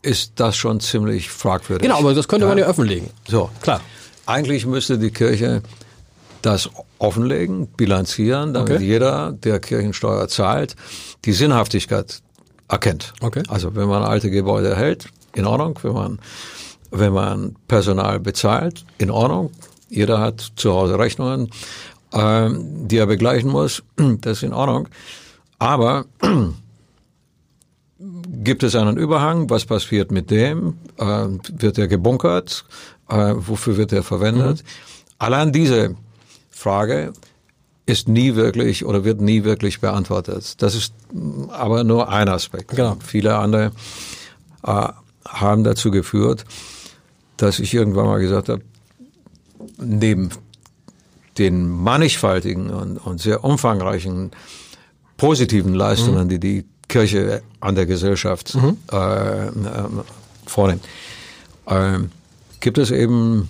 [0.00, 1.86] ist das schon ziemlich fragwürdig.
[1.86, 3.10] Genau, aber das könnte man ja offenlegen.
[3.28, 3.50] So.
[3.60, 3.82] Klar.
[4.24, 5.62] Eigentlich müsste die Kirche
[6.46, 8.84] das offenlegen, bilanzieren, damit Okay.
[8.84, 10.76] jeder, der Kirchensteuer zahlt,
[11.24, 12.22] die Sinnhaftigkeit
[12.68, 13.12] erkennt.
[13.20, 13.42] Okay.
[13.48, 15.78] Also wenn man alte Gebäude hält, in Ordnung.
[15.82, 16.18] Wenn man,
[16.90, 19.50] wenn man Personal bezahlt, in Ordnung.
[19.88, 21.50] Jeder hat zu Hause Rechnungen,
[22.12, 23.82] ähm, die er begleichen muss.
[24.20, 24.88] Das ist in Ordnung.
[25.58, 26.06] Aber
[28.44, 29.48] gibt es einen Überhang?
[29.50, 30.78] Was passiert mit dem?
[30.98, 31.28] Äh,
[31.58, 32.64] wird er gebunkert?
[33.08, 34.64] Äh, wofür wird er verwendet?
[35.18, 35.94] Allein diese
[36.56, 37.12] Frage
[37.84, 40.60] ist nie wirklich oder wird nie wirklich beantwortet.
[40.62, 42.70] Das ist mm, aber nur ein Aspekt.
[42.70, 42.96] Genau.
[43.04, 43.72] Viele andere
[44.64, 44.88] äh,
[45.28, 46.44] haben dazu geführt,
[47.36, 48.62] dass ich irgendwann mal gesagt habe,
[49.78, 50.30] neben
[51.38, 54.30] den mannigfaltigen und, und sehr umfangreichen
[55.18, 59.50] positiven Leistungen, die die Kirche an der Gesellschaft äh, äh,
[60.46, 60.84] vornimmt,
[61.66, 61.98] äh,
[62.60, 63.48] gibt es eben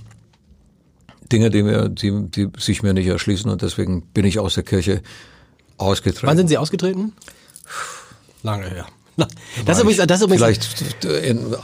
[1.32, 4.64] Dinge, die mir, die, die sich mir nicht erschließen und deswegen bin ich aus der
[4.64, 5.02] Kirche
[5.76, 6.26] ausgetreten.
[6.26, 7.12] Wann sind Sie ausgetreten?
[8.42, 8.86] Lange her.
[9.64, 11.54] Das ist übrigens, das ist vielleicht in,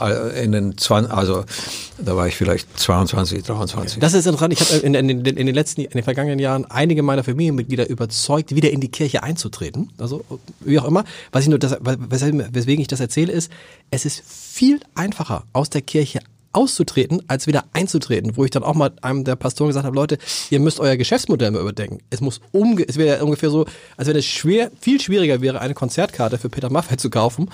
[0.41, 1.45] in den 20, also
[1.99, 3.99] da war ich vielleicht 22, 23.
[3.99, 4.53] Das ist interessant.
[4.53, 8.55] Ich habe in, in, in, den letzten, in den vergangenen Jahren einige meiner Familienmitglieder überzeugt,
[8.55, 9.91] wieder in die Kirche einzutreten.
[9.99, 10.25] Also
[10.61, 11.03] wie auch immer.
[11.31, 13.51] Was ich nur, das, weswegen ich das erzähle, ist,
[13.91, 16.21] es ist viel einfacher aus der Kirche
[16.53, 18.37] auszutreten, als wieder einzutreten.
[18.37, 20.17] Wo ich dann auch mal einem der Pastoren gesagt habe, Leute,
[20.49, 21.99] ihr müsst euer Geschäftsmodell mal überdenken.
[22.09, 23.65] Es muss umge, es wäre ungefähr so,
[23.97, 27.49] als wenn es schwer, viel schwieriger wäre, eine Konzertkarte für Peter Maffay zu kaufen,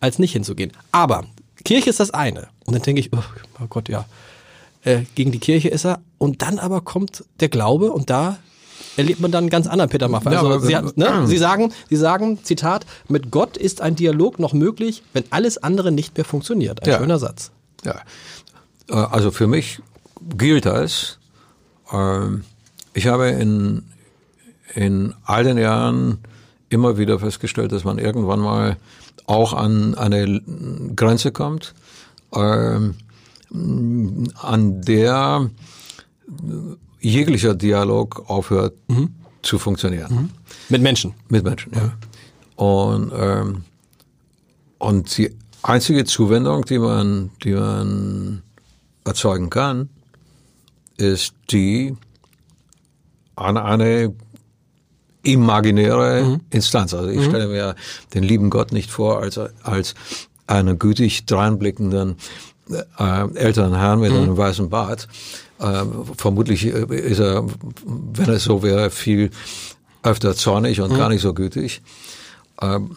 [0.00, 0.72] als nicht hinzugehen.
[0.90, 1.24] Aber
[1.64, 2.48] Kirche ist das eine.
[2.66, 3.18] Und dann denke ich, oh,
[3.62, 4.04] oh Gott, ja,
[4.84, 6.00] äh, gegen die Kirche ist er.
[6.18, 8.38] Und dann aber kommt der Glaube und da
[8.96, 10.32] erlebt man dann einen ganz anderen Peter Maffay.
[10.32, 13.94] Ja, Also aber- sie, hat, ne, sie sagen, sie sagen, Zitat, mit Gott ist ein
[13.96, 16.82] Dialog noch möglich, wenn alles andere nicht mehr funktioniert.
[16.82, 16.98] Ein Ja.
[16.98, 17.52] schöner Satz.
[17.84, 18.00] Ja.
[18.88, 19.80] Äh, Also für mich
[20.36, 21.18] gilt das.
[21.92, 22.44] ähm,
[22.94, 23.82] Ich habe in,
[24.74, 26.18] in all den Jahren
[26.68, 28.76] immer wieder festgestellt, dass man irgendwann mal
[29.26, 30.40] auch an eine
[30.96, 31.74] Grenze kommt,
[32.34, 32.94] ähm,
[33.50, 35.50] an der
[37.00, 38.74] jeglicher Dialog aufhört
[39.42, 40.30] zu funktionieren
[40.68, 41.14] Mit Menschen.
[41.28, 41.72] mit Menschen.
[41.74, 41.92] Ja.
[42.56, 43.64] Und ähm,
[44.78, 48.42] und die einzige Zuwendung, die man, die man
[49.04, 49.88] erzeugen kann,
[50.96, 51.96] ist die
[53.36, 54.14] an eine
[55.22, 56.94] imaginäre Instanz.
[56.94, 57.76] Also ich stelle mir
[58.14, 59.94] den lieben Gott nicht vor als als
[60.46, 62.16] einen gütig dreinblickenden
[62.98, 65.08] äh, älteren Herrn mit einem weißen Bart.
[65.58, 65.84] Äh,
[66.16, 67.44] vermutlich ist er,
[67.86, 69.30] wenn es so wäre, viel
[70.02, 71.82] öfter zornig und gar nicht so gütig.
[72.60, 72.96] Ähm,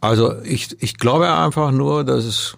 [0.00, 2.56] also ich, ich glaube einfach nur, dass es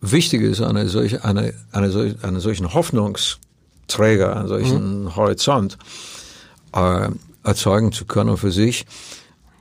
[0.00, 5.78] wichtig ist, eine solche, eine, eine solch, einen solchen Hoffnungsträger, einen solchen Horizont
[6.74, 7.08] äh,
[7.44, 8.84] erzeugen zu können für sich,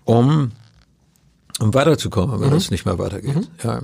[0.04, 0.52] um,
[1.60, 3.50] um weiterzukommen, wenn es nicht mehr weitergeht.
[3.64, 3.82] Ja.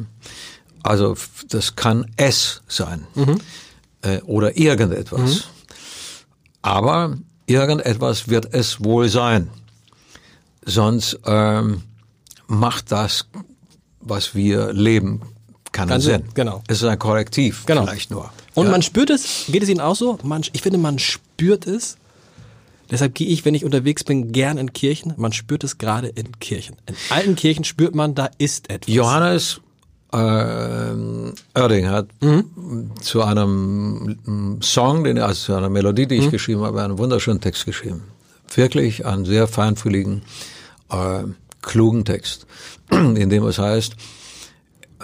[0.84, 1.16] Also
[1.50, 3.08] das kann es sein
[4.02, 5.50] äh, oder irgendetwas.
[6.62, 9.50] Aber irgendetwas wird es wohl sein.
[10.66, 11.84] Sonst ähm,
[12.48, 13.28] macht das,
[14.02, 15.22] was wir leben,
[15.72, 16.30] keinen Sinn, Sinn.
[16.34, 16.64] genau.
[16.68, 17.84] Es ist ein Korrektiv Genau.
[17.86, 18.32] vielleicht nur.
[18.56, 18.72] Und Ja.
[18.72, 20.18] man spürt es, geht es Ihnen auch so?
[20.24, 21.98] Man, ich finde, man spürt es.
[22.90, 25.14] Deshalb gehe ich, wenn ich unterwegs bin, gern in Kirchen.
[25.18, 26.78] Man spürt es gerade in Kirchen.
[26.88, 28.94] In alten Kirchen spürt man, da ist etwas.
[28.96, 29.60] Johannes
[30.14, 32.08] ähm, Oerding hat
[33.02, 37.42] zu einem mm, Song, den, also zu einer Melodie, die ich geschrieben habe, einen wunderschönen
[37.42, 38.04] Text geschrieben.
[38.56, 40.22] Wirklich einen sehr feinfühligen,
[40.90, 41.24] äh,
[41.68, 42.48] klugen Text,
[42.92, 43.96] in dem es heißt,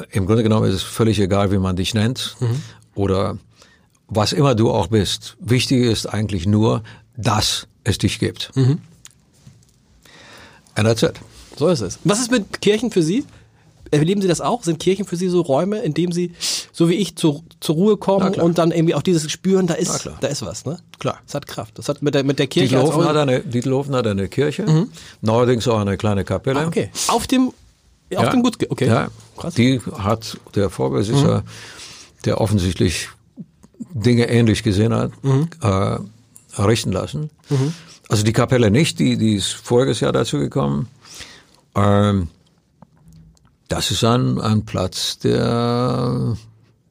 [0.10, 2.36] im Grunde genommen ist es völlig egal, wie man dich nennt
[2.96, 3.38] oder
[4.08, 5.38] was immer du auch bist.
[5.40, 6.82] Wichtig ist eigentlich nur,
[7.16, 8.50] dass es dich gibt.
[10.76, 11.20] And that's it.
[11.58, 12.00] So ist es.
[12.04, 13.26] Was ist mit Kirchen für Sie?
[13.94, 14.64] Erleben Sie das auch?
[14.64, 16.32] Sind Kirchen für Sie so Räume, in denen Sie,
[16.72, 20.10] so wie ich, zur, zur Ruhe kommen und dann irgendwie auch dieses spüren, da ist,
[20.20, 20.78] da ist was, ne?
[21.00, 21.20] Klar.
[21.26, 21.78] Das hat Kraft.
[21.78, 24.88] Das hat mit der, mit der Kirche Dietelhofen hat, eine, Dietelhofen hat eine Kirche,
[25.22, 26.60] neuerdings auch eine kleine Kapelle.
[26.62, 26.90] ah, okay.
[27.08, 27.54] Auf dem, auf
[28.10, 28.30] Ja.
[28.30, 28.88] dem Gut, okay.
[28.88, 29.54] Ja, Krass.
[29.56, 31.44] die hat der Vorbesitzer,
[32.26, 33.10] der offensichtlich
[33.94, 35.12] Dinge ähnlich gesehen hat,
[35.62, 35.98] äh,
[36.60, 37.30] errichten lassen.
[38.10, 40.88] Also die Kapelle nicht, die, die ist voriges Jahr dazu gekommen.
[41.76, 42.28] Ähm,
[43.74, 46.38] das ist ein, ein Platz der,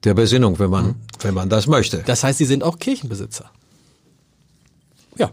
[0.02, 2.02] der Besinnung, wenn man, wenn man das möchte.
[2.04, 3.48] Das heißt, Sie sind auch Kirchenbesitzer.
[5.16, 5.30] Ja.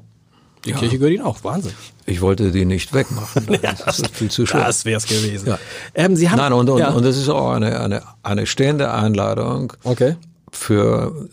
[0.63, 1.43] Die Kirche gehört Ihnen auch.
[1.43, 1.73] Wahnsinn.
[2.05, 3.47] Ich wollte die nicht wegmachen.
[3.61, 4.65] Das ist viel zu schwer.
[4.65, 5.49] Das wär's gewesen.
[5.49, 5.59] Ja.
[5.95, 6.91] Ähm, Sie haben, Nein, und, und, ja.
[6.91, 10.17] und das ist auch eine, eine, eine stehende Einladung Okay.
[10.51, 11.27] für,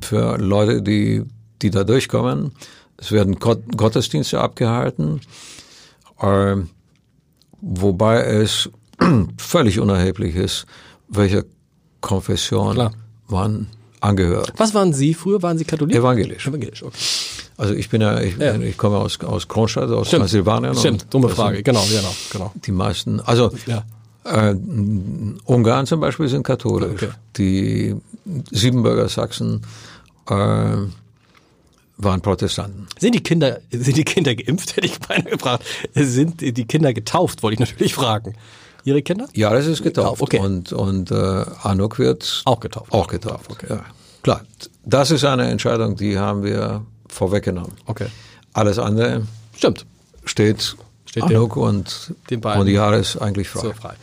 [0.00, 1.22] für Leute, die,
[1.62, 2.50] die da durchkommen.
[2.96, 5.20] Es werden Gott, Gottesdienste abgehalten,
[6.20, 6.56] äh,
[7.60, 8.70] wobei es
[9.38, 10.66] völlig unerheblich ist,
[11.08, 11.44] welcher
[12.00, 12.92] Konfession Klar.
[13.28, 13.66] man
[14.00, 14.52] angehört.
[14.56, 15.42] Was waren Sie früher?
[15.42, 15.96] Waren Sie Katholik?
[15.96, 16.46] Evangelisch.
[16.46, 16.98] Evangelisch, okay.
[17.56, 18.54] Also ich bin ja, ich, Ja.
[18.56, 20.20] ich komme aus, aus Kronstadt, aus Stimmt.
[20.22, 20.74] Transsilvanien.
[20.76, 21.62] Stimmt, dumme Frage.
[21.62, 22.52] Genau, genau, genau.
[22.64, 23.84] Die meisten, also Ja.
[24.24, 24.54] äh,
[25.44, 27.02] Ungarn zum Beispiel sind katholisch.
[27.02, 27.08] Okay.
[27.36, 27.96] Die
[28.52, 29.62] Siebenbürger Sachsen
[30.30, 30.34] äh,
[32.00, 32.86] waren Protestanten.
[33.00, 34.76] Sind die Kinder, sind die Kinder geimpft?
[34.76, 35.64] Hätte ich beinahe gefragt.
[35.94, 37.42] Sind die Kinder getauft?
[37.42, 38.34] Wollte ich natürlich fragen.
[38.88, 39.26] Ihre Kinder?
[39.34, 40.20] Ja, das ist getauft.
[40.22, 40.38] Okay.
[40.40, 42.92] Und, und äh, Anuk wird Auch getauft.
[42.92, 43.50] auch getauft.
[43.68, 43.84] Ja.
[44.22, 44.42] Klar,
[44.84, 47.72] das ist eine Entscheidung, die haben wir vorweggenommen.
[47.86, 48.06] Okay.
[48.52, 49.26] Alles andere
[49.56, 49.86] Stimmt.
[50.24, 50.76] steht,
[51.06, 52.60] Steht Anuk und, den beiden.
[52.62, 53.60] und Jahres eigentlich frei.
[53.60, 53.94] So frei.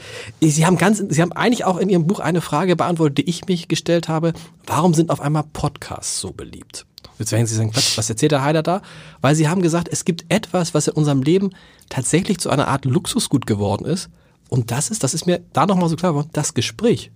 [0.42, 3.46] Sie haben ganz, Sie haben eigentlich auch in Ihrem Buch eine Frage beantwortet, die ich
[3.48, 4.34] mich gestellt habe.
[4.66, 6.86] Warum sind auf einmal Podcasts so beliebt?
[7.20, 8.82] Jetzt werden Sie sagen, was, was erzählt der Heider da?
[9.22, 11.52] Weil Sie haben gesagt, es gibt etwas, was in unserem Leben
[11.90, 14.10] tatsächlich zu einer Art Luxusgut geworden ist.
[14.50, 17.12] Und das ist, das ist mir da nochmal so klar geworden, das Gespräch.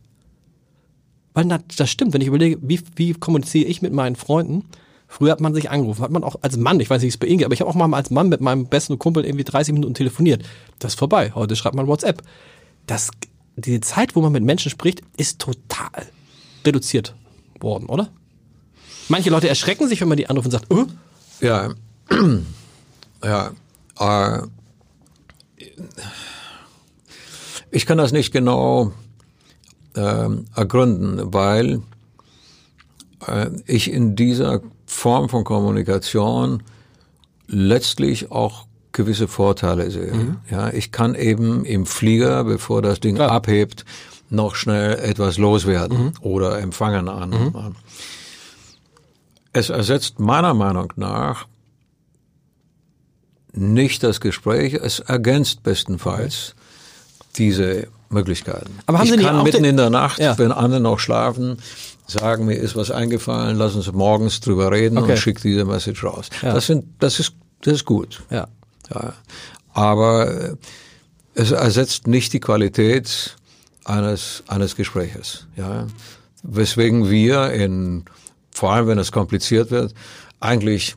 [1.34, 4.66] Weil na, das stimmt, wenn ich überlege, wie, wie kommuniziere ich mit meinen Freunden?
[5.08, 7.18] Früher hat man sich angerufen, hat man auch als Mann, ich weiß nicht, wie es
[7.18, 9.44] bei Ihnen geht, aber ich habe auch mal als Mann mit meinem besten Kumpel irgendwie
[9.44, 10.44] 30 Minuten telefoniert.
[10.78, 11.32] Das ist vorbei.
[11.34, 12.22] Heute schreibt man WhatsApp.
[12.86, 13.10] Das,
[13.56, 16.08] die Zeit, wo man mit Menschen spricht, ist total
[16.66, 17.16] reduziert
[17.60, 18.10] worden, oder?
[19.08, 20.86] Manche Leute erschrecken sich, wenn man die anruft und sagt, oh,
[21.42, 21.74] Ja,
[23.24, 23.52] ja.
[24.00, 24.42] Äh,
[27.72, 28.91] ich kann das nicht genau
[29.95, 31.82] ähm, ergründen, weil
[33.28, 36.63] äh, ich in dieser Form von Kommunikation
[37.47, 40.38] letztlich auch gewisse Vorteile sehe.
[40.49, 43.32] Ja, ich kann eben im Flieger, bevor das Ding Klar.
[43.32, 43.86] abhebt,
[44.30, 47.76] noch schnell etwas loswerden oder empfangen an.
[49.53, 51.47] Es ersetzt meiner Meinung nach
[53.51, 56.55] nicht das Gespräch, es ergänzt bestenfalls
[57.40, 58.78] diese Möglichkeiten.
[58.86, 60.38] Aber haben ich Sie kann mitten in der Nacht, Ja.
[60.38, 61.58] wenn andere noch schlafen,
[62.08, 65.12] sagen, mir ist was eingefallen, lass uns morgens drüber reden Okay.
[65.12, 66.30] und schick diese Message raus.
[66.42, 66.54] Ja.
[66.54, 68.22] Das, sind, das, ist, das ist gut.
[68.30, 68.48] ja.
[68.94, 69.14] Ja.
[69.74, 70.56] Aber äh,
[71.36, 73.36] es ersetzt nicht die Qualität
[73.86, 75.46] eines, eines Gespräches.
[75.56, 75.86] Ja.
[76.42, 78.06] Weswegen wir in,
[78.52, 79.94] vor allem wenn es kompliziert wird,
[80.40, 80.96] eigentlich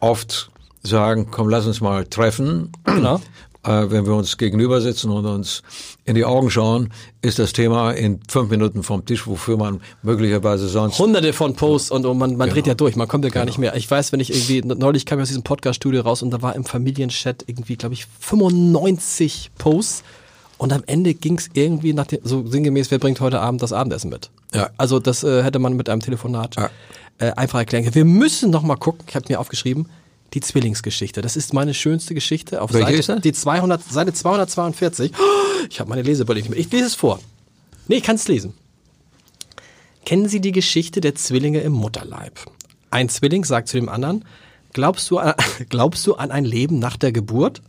[0.00, 0.50] oft
[0.82, 2.70] sagen, komm, lass uns mal treffen.
[2.84, 3.20] Genau.
[3.66, 5.62] Äh, wenn wir uns gegenüber sitzen und uns
[6.04, 6.92] in die Augen schauen,
[7.22, 11.90] ist das Thema in fünf Minuten vom Tisch, wofür man möglicherweise sonst Hunderte von Posts
[11.90, 12.68] und, und man, man dreht Genau.
[12.72, 13.74] ja durch, man kommt ja gar nicht mehr.
[13.76, 16.54] Ich weiß, wenn ich irgendwie, neulich kam ich aus diesem Podcast-Studio raus und da war
[16.54, 20.02] im Familienchat irgendwie, glaube ich, 95 Posts
[20.58, 23.72] und am Ende ging es irgendwie nach dem, so sinngemäß, wer bringt heute Abend das
[23.72, 24.30] Abendessen mit?
[24.54, 24.70] Ja.
[24.76, 26.70] Also das äh, hätte man mit einem Telefonat Ja.
[27.18, 27.94] äh, einfach erklären können.
[27.94, 29.86] Wir müssen noch mal gucken, ich habe mir aufgeschrieben,
[30.34, 31.22] die Zwillingsgeschichte.
[31.22, 35.12] Das ist meine schönste Geschichte auf Welche Seite, die 200, Seite 242.
[35.70, 36.58] Ich habe meine Lesebrille nicht mehr.
[36.58, 37.18] Ich lese es vor.
[37.88, 38.54] Nee, ich kann es lesen.
[40.04, 42.38] Kennen Sie die Geschichte der Zwillinge im Mutterleib?
[42.90, 44.24] Ein Zwilling sagt zu dem anderen,
[44.72, 45.34] glaubst du, an,
[45.68, 47.62] glaubst du an ein Leben nach der Geburt?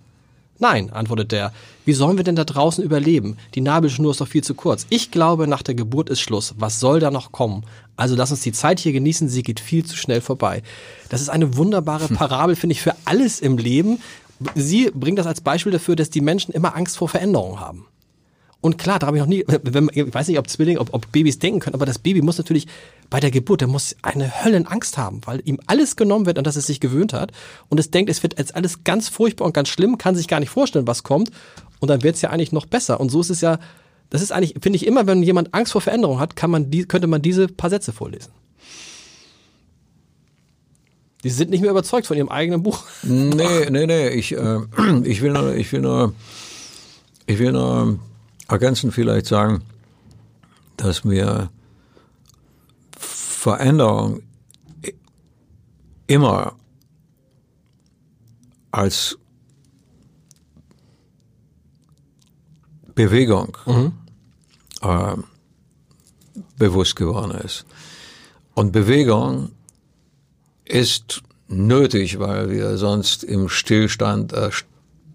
[0.60, 1.53] Nein, antwortet der.
[1.86, 3.38] Wie sollen wir denn da draußen überleben?
[3.55, 4.86] Die Nabelschnur ist doch viel zu kurz.
[4.89, 6.55] Ich glaube, nach der Geburt ist Schluss.
[6.58, 7.64] Was soll da noch kommen?
[7.98, 10.62] Also lass uns die Zeit hier genießen, sie geht viel zu schnell vorbei.
[11.10, 14.00] Das ist eine wunderbare Parabel, finde ich, für alles im Leben.
[14.56, 17.86] Sie bringt das als Beispiel dafür, dass die Menschen immer Angst vor Veränderungen haben.
[18.60, 21.12] Und klar, da habe ich noch nie, wenn, ich weiß nicht, ob Zwillinge, ob, ob
[21.12, 22.68] Babys denken können, aber das Baby muss natürlich
[23.10, 26.56] bei der Geburt, der muss eine Höllenangst haben, weil ihm alles genommen wird, an das
[26.56, 27.32] es sich gewöhnt hat.
[27.70, 30.39] Und es denkt, es wird jetzt alles ganz furchtbar und ganz schlimm, kann sich gar
[30.39, 31.32] nicht vorstellen, was kommt.
[31.80, 33.00] Und dann wird es ja eigentlich noch besser.
[33.00, 33.60] Und so ist es ja,
[34.10, 36.86] das ist eigentlich, finde ich immer, wenn jemand Angst vor Veränderung hat, kann man die,
[36.86, 38.32] könnte man diese paar Sätze vorlesen.
[41.24, 42.84] Die sind nicht mehr überzeugt von ihrem eigenen Buch.
[43.03, 44.60] Nee, nee, nee, ich, äh,
[45.03, 46.14] ich will nur, ich will nur,
[47.26, 47.99] ich will nur
[48.47, 49.64] ergänzend vielleicht sagen,
[50.78, 51.49] dass mir
[52.97, 54.22] Veränderung
[56.05, 56.55] immer
[58.72, 59.18] als
[62.98, 63.56] Bewegung
[64.82, 65.16] äh,
[66.58, 67.66] bewusst geworden ist.
[68.56, 69.52] Und Bewegung
[70.66, 74.50] ist nötig, weil wir sonst im Stillstand äh,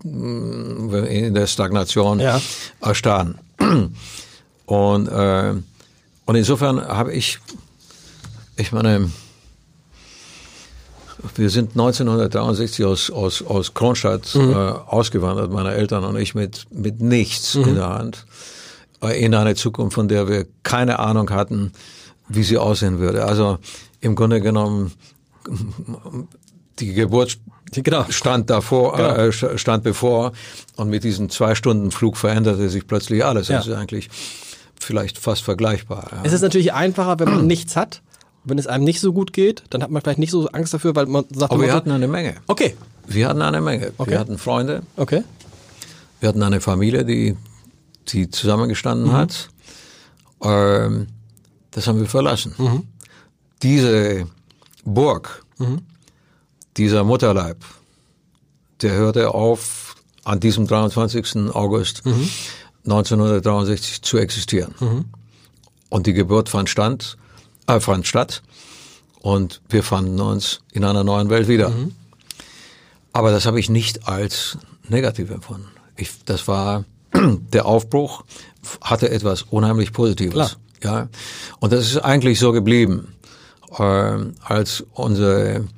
[0.04, 2.40] in der Stagnation Ja.
[2.80, 3.38] erstarren.
[4.66, 5.54] Und, äh,
[6.24, 7.38] und insofern habe ich,
[8.56, 9.10] ich meine,
[11.36, 17.00] wir sind 1963 aus, aus, aus Kronstadt äh, ausgewandert, meine Eltern und ich, mit, mit
[17.00, 18.26] nichts in der Hand,
[19.02, 21.72] äh, in eine Zukunft, von der wir keine Ahnung hatten,
[22.28, 23.24] wie sie aussehen würde.
[23.24, 23.58] Also
[24.00, 24.92] im Grunde genommen
[26.78, 27.38] die Geburt
[27.74, 28.04] Genau.
[28.10, 29.08] stand davor, Genau.
[29.14, 30.32] äh, st- stand bevor
[30.76, 33.46] und mit diesem zwei Stunden Flug veränderte sich plötzlich alles.
[33.46, 33.72] Das Ja.
[33.72, 34.10] ist eigentlich
[34.78, 36.08] vielleicht fast vergleichbar.
[36.12, 36.18] Ja.
[36.22, 38.02] Es ist natürlich einfacher, wenn man nichts hat.
[38.44, 40.96] Wenn es einem nicht so gut geht, dann hat man vielleicht nicht so Angst dafür,
[40.96, 42.34] weil man sagt, Aber wir hatten eine Menge.
[42.48, 42.74] okay,
[43.06, 43.92] Wir hatten eine Menge.
[43.98, 44.10] Okay.
[44.12, 45.22] Wir hatten Freunde, okay,
[46.20, 47.36] wir hatten eine Familie, die,
[48.08, 49.12] die zusammengestanden Mhm.
[49.12, 49.48] hat.
[50.42, 51.06] Ähm,
[51.70, 52.54] das haben wir verlassen.
[52.58, 52.82] Mhm.
[53.62, 54.26] Diese
[54.84, 55.44] Burg,
[56.76, 57.58] dieser Mutterleib,
[58.82, 61.54] der hörte auf an diesem 23.
[61.54, 62.28] August Mhm.
[62.84, 65.04] 1963 zu existieren.
[65.88, 67.16] Und die Geburt fand, stand,
[67.66, 68.42] äh, fand statt
[69.20, 71.70] und wir fanden uns in einer neuen Welt wieder.
[71.70, 71.94] Mhm.
[73.12, 74.58] Aber das habe ich nicht als
[74.88, 75.68] negativ empfunden.
[75.96, 76.84] Ich, das war
[77.14, 78.24] der Aufbruch
[78.80, 80.34] hatte etwas unheimlich Positives.
[80.34, 80.50] Klar.
[80.82, 81.08] Ja,
[81.60, 83.14] und das ist eigentlich so geblieben,
[83.78, 85.68] ähm, als unsere,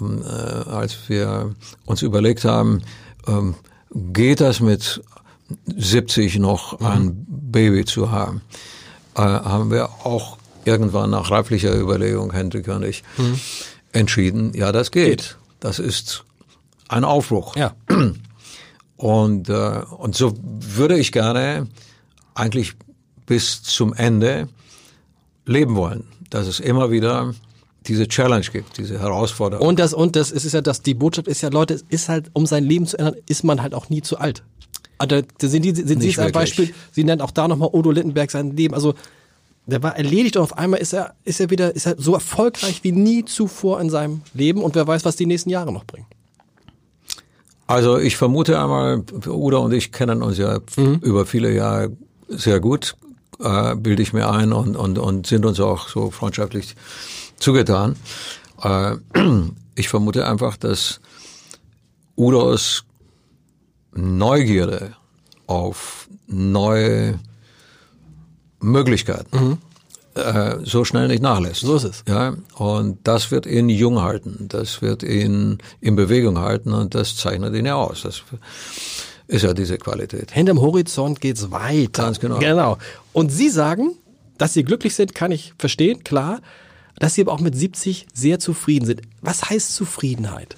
[0.00, 1.54] äh, als wir
[1.84, 2.82] uns überlegt haben,
[3.26, 3.54] ähm,
[3.92, 5.02] geht das mit
[5.66, 8.40] 70 noch ein Baby zu haben,
[9.16, 13.02] äh, haben wir auch irgendwann nach reiflicher Überlegung, Hendrik und ich,
[13.92, 15.36] entschieden, ja, das geht.
[15.60, 16.24] Das ist
[16.88, 17.56] ein Aufbruch.
[17.56, 17.74] ja.
[19.02, 21.66] Und, äh, und so würde ich gerne
[22.34, 22.74] eigentlich
[23.26, 24.48] bis zum Ende
[25.44, 27.34] leben wollen, dass es immer wieder
[27.86, 29.66] diese Challenge gibt, diese Herausforderung.
[29.66, 32.30] Und das, und das ist, ja, dass die Botschaft ist ja, Leute, es ist halt,
[32.32, 34.44] um sein Leben zu ändern, ist man halt auch nie zu alt.
[34.98, 36.30] Also, sind, die, sind Sie ein.
[36.30, 38.94] Beispiel, Sie nennen auch da nochmal Udo Littenberg sein Leben, also,
[39.66, 42.82] der war erledigt und auf einmal ist er, ist er wieder, ist er so erfolgreich
[42.82, 46.06] wie nie zuvor in seinem Leben und wer weiß, was die nächsten Jahre noch bringen.
[47.66, 50.96] Also ich vermute einmal, Udo und ich kennen uns ja Mhm.
[51.02, 51.92] über viele Jahre
[52.28, 52.96] sehr gut,
[53.40, 56.74] äh, bilde ich mir ein und, und, und sind uns auch so freundschaftlich
[57.38, 57.96] zugetan.
[58.62, 58.96] Äh,
[59.74, 61.00] ich vermute einfach, dass
[62.16, 62.84] Udos
[63.94, 64.94] Neugierde
[65.46, 67.18] auf neue
[68.62, 69.58] Möglichkeiten
[70.14, 71.62] äh, so schnell nicht nachlässt.
[71.62, 71.66] Mhm.
[71.68, 72.04] So ist es.
[72.08, 77.16] Ja, und das wird ihn jung halten, das wird ihn in Bewegung halten und das
[77.16, 78.02] zeichnet ihn ja aus.
[78.02, 78.22] Das
[79.26, 80.30] ist ja diese Qualität.
[80.32, 82.04] Hinterm Horizont geht's weiter.
[82.04, 82.38] Ganz genau.
[82.38, 82.78] Genau.
[83.12, 83.92] Und Sie sagen,
[84.38, 86.40] dass Sie glücklich sind, kann ich verstehen, klar.
[86.98, 89.02] Dass Sie aber auch mit 70 sehr zufrieden sind.
[89.22, 90.56] Was heißt Zufriedenheit?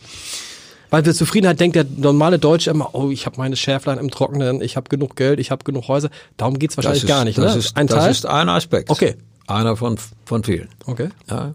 [0.94, 4.62] Weil wir Zufriedenheit denkt der normale Deutsche immer, oh, ich habe meine Schäflein im Trockenen,
[4.62, 6.08] ich habe genug Geld, ich habe genug Häuser.
[6.36, 7.58] Darum geht's wahrscheinlich ist, gar nicht, das ne?
[7.58, 8.10] Ist, Ein das Teil?
[8.12, 8.90] ist ein Aspekt.
[8.90, 9.16] Okay.
[9.48, 10.68] Einer von, von vielen.
[10.86, 11.08] okay.
[11.28, 11.52] Ja.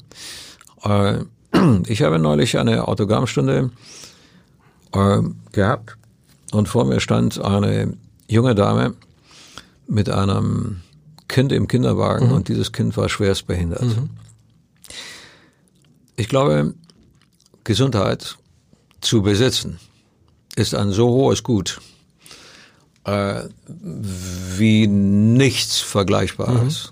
[0.83, 1.23] Äh,
[1.87, 3.71] ich habe neulich eine Autogrammstunde
[4.91, 5.19] äh,
[5.53, 5.95] gehabt
[6.51, 7.93] und vor mir stand eine
[8.27, 8.93] junge Dame
[9.87, 10.81] mit einem
[11.29, 13.85] Kind im Kinderwagen und dieses Kind war schwerst behindert.
[16.17, 16.73] Ich glaube,
[17.63, 18.35] Gesundheit
[19.01, 19.79] zu besitzen
[20.55, 21.79] ist ein so hohes Gut
[23.05, 26.91] äh, wie nichts Vergleichbares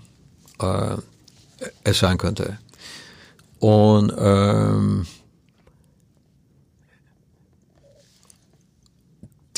[0.60, 0.98] äh,
[1.84, 2.58] es sein könnte.
[3.60, 5.08] Und ähm,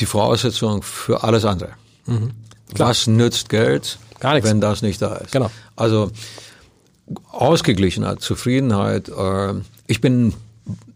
[0.00, 1.72] die Voraussetzung für alles andere.
[2.74, 4.44] Was nützt Geld, Mhm.
[4.44, 5.32] Wenn das nicht da ist?
[5.32, 5.50] Genau.
[5.76, 6.10] Also
[7.30, 9.08] Ausgeglichenheit, Zufriedenheit.
[9.08, 9.54] Äh,
[9.86, 10.34] ich bin,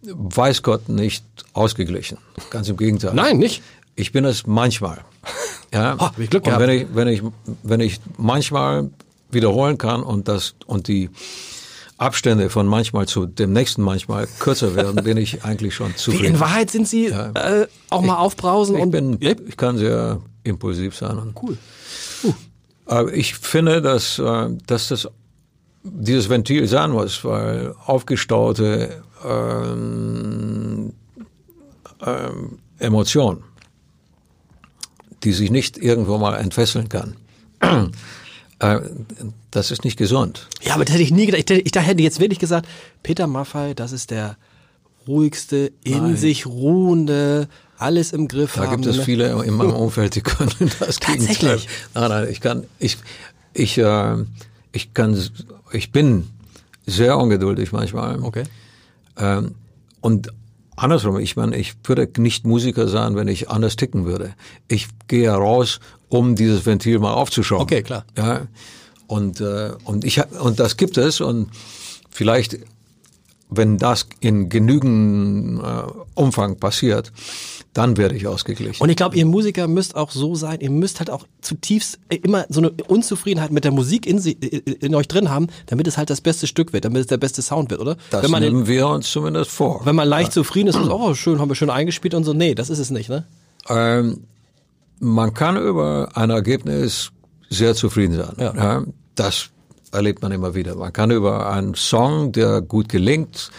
[0.03, 2.19] weiß Gott, nicht ausgeglichen.
[2.51, 3.15] Ganz im Gegenteil.
[3.15, 3.63] Nein, nicht.
[3.97, 4.99] Ich bin es manchmal.
[5.73, 5.97] Ja.
[5.99, 6.61] Oh, ich Glück und gehabt.
[6.63, 7.23] wenn ich, wenn ich,
[7.65, 8.91] wenn ich manchmal
[9.33, 11.11] wiederholen kann und das, und die
[11.99, 16.25] Abstände von manchmal zu dem nächsten manchmal kürzer werden, bin ich eigentlich schon Wie zufrieden.
[16.35, 20.21] in Wahrheit sind Sie äh, auch mal aufbrausen Ich und bin, Ja, ich kann sehr
[20.45, 21.19] impulsiv sein.
[21.19, 21.59] Und cool.
[22.87, 25.09] aber ich finde, dass, äh, dass das
[25.83, 30.93] dieses Ventil sein muss, weil aufgestaute ähm,
[32.05, 33.43] ähm, Emotion,
[35.23, 37.17] die sich nicht irgendwo mal entfesseln kann,
[38.59, 38.81] äh,
[39.51, 40.49] das ist nicht gesund.
[40.63, 41.51] Ja, aber das hätte ich nie gedacht.
[41.51, 42.69] Ich, hätte- jetzt wirklich gesagt,
[43.03, 44.37] Peter Maffei, das ist der
[45.07, 46.17] ruhigste, in Nein.
[46.17, 47.49] sich ruhende,
[47.79, 50.51] alles im Griff Da gibt es viele in meinem Umfeld, die können
[50.81, 51.39] das Tatsächlich?
[51.39, 51.61] Gegenteil.
[51.95, 52.99] Nein, nein, ich kann, ich,
[53.53, 54.17] ich, äh,
[54.73, 55.21] ich kann,
[55.73, 56.29] ich bin
[56.87, 58.23] sehr ungeduldig manchmal.
[58.23, 58.45] Okay.
[59.19, 59.55] Ähm,
[60.01, 60.33] und
[60.77, 64.35] andersrum, ich meine, ich würde nicht Musiker sein, wenn ich anders ticken würde.
[64.69, 67.65] Ich gehe raus, um dieses Ventil mal aufzuschrauben.
[67.65, 68.05] Okay, klar.
[68.17, 68.47] Ja.
[69.07, 71.51] Und, äh, und ich und das gibt es und
[72.11, 72.59] vielleicht
[73.57, 75.83] wenn das in genügend äh,
[76.15, 77.13] Umfang passiert,
[77.73, 78.83] dann werde ich ausgeglichen.
[78.83, 82.17] Und ich glaube, ihr Musiker müsst auch so sein, ihr müsst halt auch zutiefst äh,
[82.17, 85.99] immer so eine Unzufriedenheit mit der Musik in, sie, in euch drin haben, damit es
[85.99, 87.97] halt das beste Stück wird, damit es der beste Sound wird, oder?
[88.11, 89.83] das wenn man, nehmen wir uns zumindest vor.
[89.85, 92.33] wenn man leicht zufrieden ist, und so, oh schön, haben wir schön eingespielt und so.
[92.33, 93.27] Nee, das ist es nicht, ne?
[93.69, 94.25] Ähm,
[95.01, 97.11] man kann über ein Ergebnis
[97.51, 98.35] sehr zufrieden sein.
[98.39, 98.85] Ja.
[99.15, 99.51] das
[99.95, 100.75] erlebt man immer wieder.
[100.75, 103.51] Man kann über einen Song, der gut gelingt,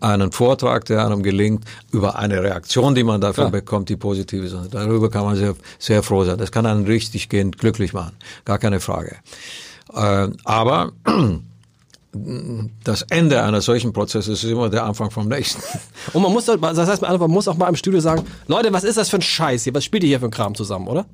[0.00, 3.50] einen Vortrag, der einem gelingt, über eine Reaktion, die man dafür Klar.
[3.52, 4.56] bekommt, die positiv ist.
[4.70, 6.36] Darüber kann man sehr, sehr froh sein.
[6.38, 8.16] Das kann einen richtig gehend glücklich machen.
[8.44, 9.16] Gar keine Frage.
[9.94, 10.92] Äh, aber
[12.84, 15.62] das Ende eines solchen Prozesses ist immer der Anfang vom nächsten.
[16.12, 18.84] Und man muss, doch- das heißt, man muss auch mal im Studio sagen, Leute, was
[18.84, 19.74] ist das für ein Scheiß hier?
[19.74, 21.06] Was spielt ihr hier für ein Kram zusammen, oder?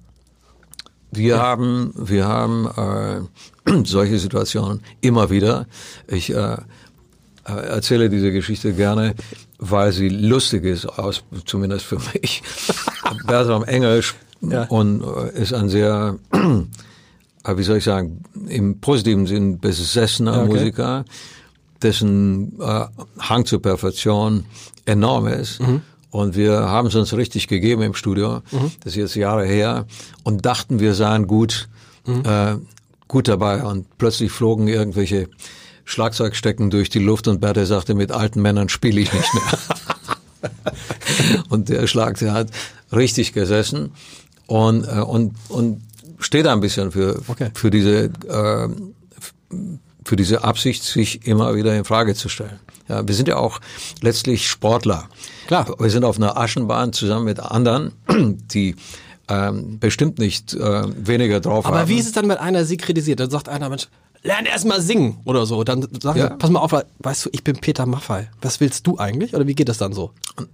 [1.16, 3.28] Wir haben, wir haben
[3.66, 5.66] äh, solche Situationen immer wieder.
[6.08, 6.56] Ich äh,
[7.46, 9.14] äh, erzähle diese Geschichte gerne,
[9.58, 12.42] weil sie lustig ist, aus, zumindest für mich.
[13.26, 14.64] Bertram Engels Ja.
[14.64, 20.52] und äh, ist ein sehr, äh, wie soll ich sagen, im positiven Sinn besessener okay.
[20.52, 21.04] Musiker,
[21.82, 22.86] dessen äh,
[23.18, 24.44] Hang zur Perfektion
[24.86, 25.60] enorm ist.
[26.14, 28.40] Und wir haben es uns richtig gegeben im Studio,
[28.84, 29.84] das ist jetzt Jahre her,
[30.22, 31.68] und dachten, wir seien gut,
[32.06, 32.54] äh,
[33.08, 33.64] gut dabei.
[33.64, 35.28] Und plötzlich flogen irgendwelche
[35.84, 40.52] Schlagzeugstecken durch die Luft und Berthe sagte, mit alten Männern spiele ich nicht mehr.
[41.48, 42.48] und der Schlag, der hat
[42.92, 43.90] richtig gesessen
[44.46, 45.82] und, äh, und, und
[46.20, 47.50] steht ein bisschen für, Okay.
[47.54, 48.68] für diese, äh,
[50.04, 52.58] für diese Absicht, sich immer wieder in Frage zu stellen.
[52.88, 53.60] Ja, wir sind ja auch
[54.02, 55.08] letztlich Sportler.
[55.46, 55.74] Klar.
[55.78, 57.92] Wir sind auf einer Aschenbahn zusammen mit anderen,
[58.52, 58.76] die
[59.28, 61.74] ähm, bestimmt nicht äh, weniger drauf haben.
[61.74, 63.20] Aber wie ist es dann, wenn einer sie kritisiert?
[63.20, 63.88] Dann sagt einer, Mensch,
[64.22, 65.64] lern erst mal singen oder so.
[65.64, 66.28] Dann sagen Ja.
[66.28, 68.28] sie, pass mal auf, weißt du, ich bin Peter Maffay.
[68.42, 69.34] Was willst du eigentlich?
[69.34, 70.10] Oder wie geht das dann so?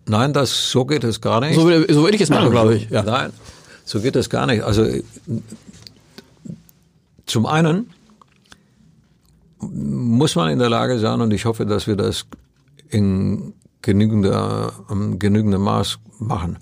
[0.07, 1.57] Nein, das so geht es gar nicht.
[1.57, 2.89] So, will- so würde ich es machen, glaube ich.
[2.91, 3.03] Ja.
[3.03, 3.33] Nein,
[3.85, 4.63] so geht es gar nicht.
[4.63, 4.87] Also
[7.27, 7.91] zum einen
[9.61, 12.27] muss man in der Lage sein, und ich hoffe, dass wir das
[12.89, 16.59] in genügender, ähm, genügendem Maß machen,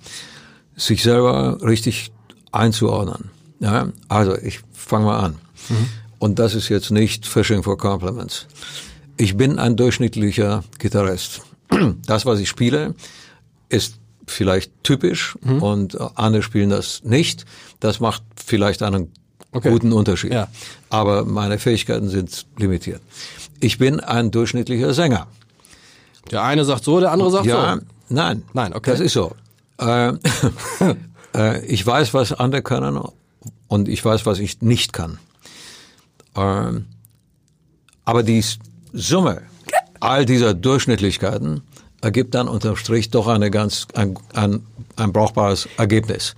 [0.76, 2.12] sich selber richtig
[2.52, 3.30] einzuordnen.
[3.60, 3.88] Ja?
[4.08, 5.36] Also ich fange mal an.
[6.18, 8.46] Und das ist jetzt nicht Fishing for Compliments.
[9.16, 11.42] Ich bin ein durchschnittlicher Gitarrist.
[12.06, 12.94] Das, was ich spiele,
[13.68, 17.44] ist vielleicht typisch und äh, andere spielen das nicht.
[17.80, 19.12] Das macht vielleicht einen
[19.52, 19.70] Okay.
[19.70, 20.32] guten Unterschied.
[20.32, 20.48] Ja.
[20.90, 23.00] Aber meine Fähigkeiten sind limitiert.
[23.60, 25.26] Ich bin ein durchschnittlicher Sänger.
[26.30, 27.82] Der eine sagt so, der andere sagt Ja, so.
[28.10, 28.42] nein.
[28.52, 28.90] Nein, okay.
[28.90, 29.34] Das ist so.
[29.78, 30.12] Äh,
[31.34, 33.00] äh, ich weiß, was andere können
[33.68, 35.18] und ich weiß, was ich nicht kann.
[36.36, 36.86] Ähm,
[38.04, 38.44] aber die
[38.92, 39.42] Summe
[40.00, 41.62] all dieser Durchschnittlichkeiten
[42.00, 44.64] ergibt dann unterm Strich doch eine ganz, ein, ein,
[44.96, 46.34] ein brauchbares Ergebnis,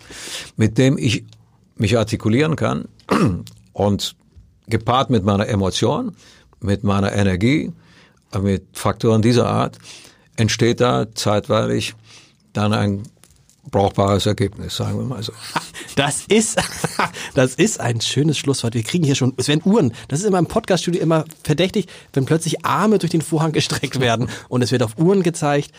[0.57, 1.25] mit dem ich
[1.77, 2.87] mich artikulieren kann
[3.73, 4.17] und
[4.69, 6.15] gepaart mit meiner Emotion,
[6.61, 7.73] mit meiner Energie,
[8.39, 9.79] mit Faktoren dieser Art,
[10.37, 11.95] entsteht da zeitweilig
[12.53, 13.03] dann ein
[13.71, 15.33] brauchbares Ergebnis, sagen wir mal so.
[15.97, 16.57] Das ist,
[17.35, 18.75] das ist ein schönes Schlusswort.
[18.75, 19.93] Wir kriegen hier schon, es werden Uhren.
[20.07, 24.29] Das ist immer im Podcaststudio immer verdächtig, wenn plötzlich Arme durch den Vorhang gestreckt werden
[24.49, 25.73] und es wird auf Uhren gezeigt.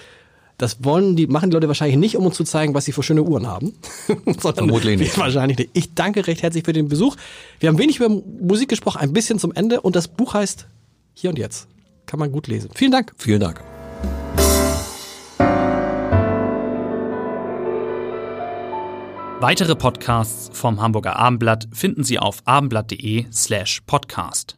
[0.61, 3.01] Das wollen die, machen die Leute wahrscheinlich nicht, um uns zu zeigen, was sie für
[3.01, 3.73] schöne Uhren haben.
[4.07, 5.17] Sondern Vermutlich nicht.
[5.17, 5.71] Wahrscheinlich nicht.
[5.73, 7.15] Ich danke recht herzlich für den Besuch.
[7.59, 10.67] Wir haben wenig über Musik gesprochen, ein bisschen zum Ende und das Buch heißt
[11.15, 11.67] Hier und Jetzt.
[12.05, 12.69] Kann man gut lesen.
[12.75, 13.11] Vielen Dank.
[13.17, 13.59] Vielen Dank.
[19.39, 24.57] Weitere Podcasts vom Hamburger Abendblatt finden Sie auf abendblatt.de slash podcast.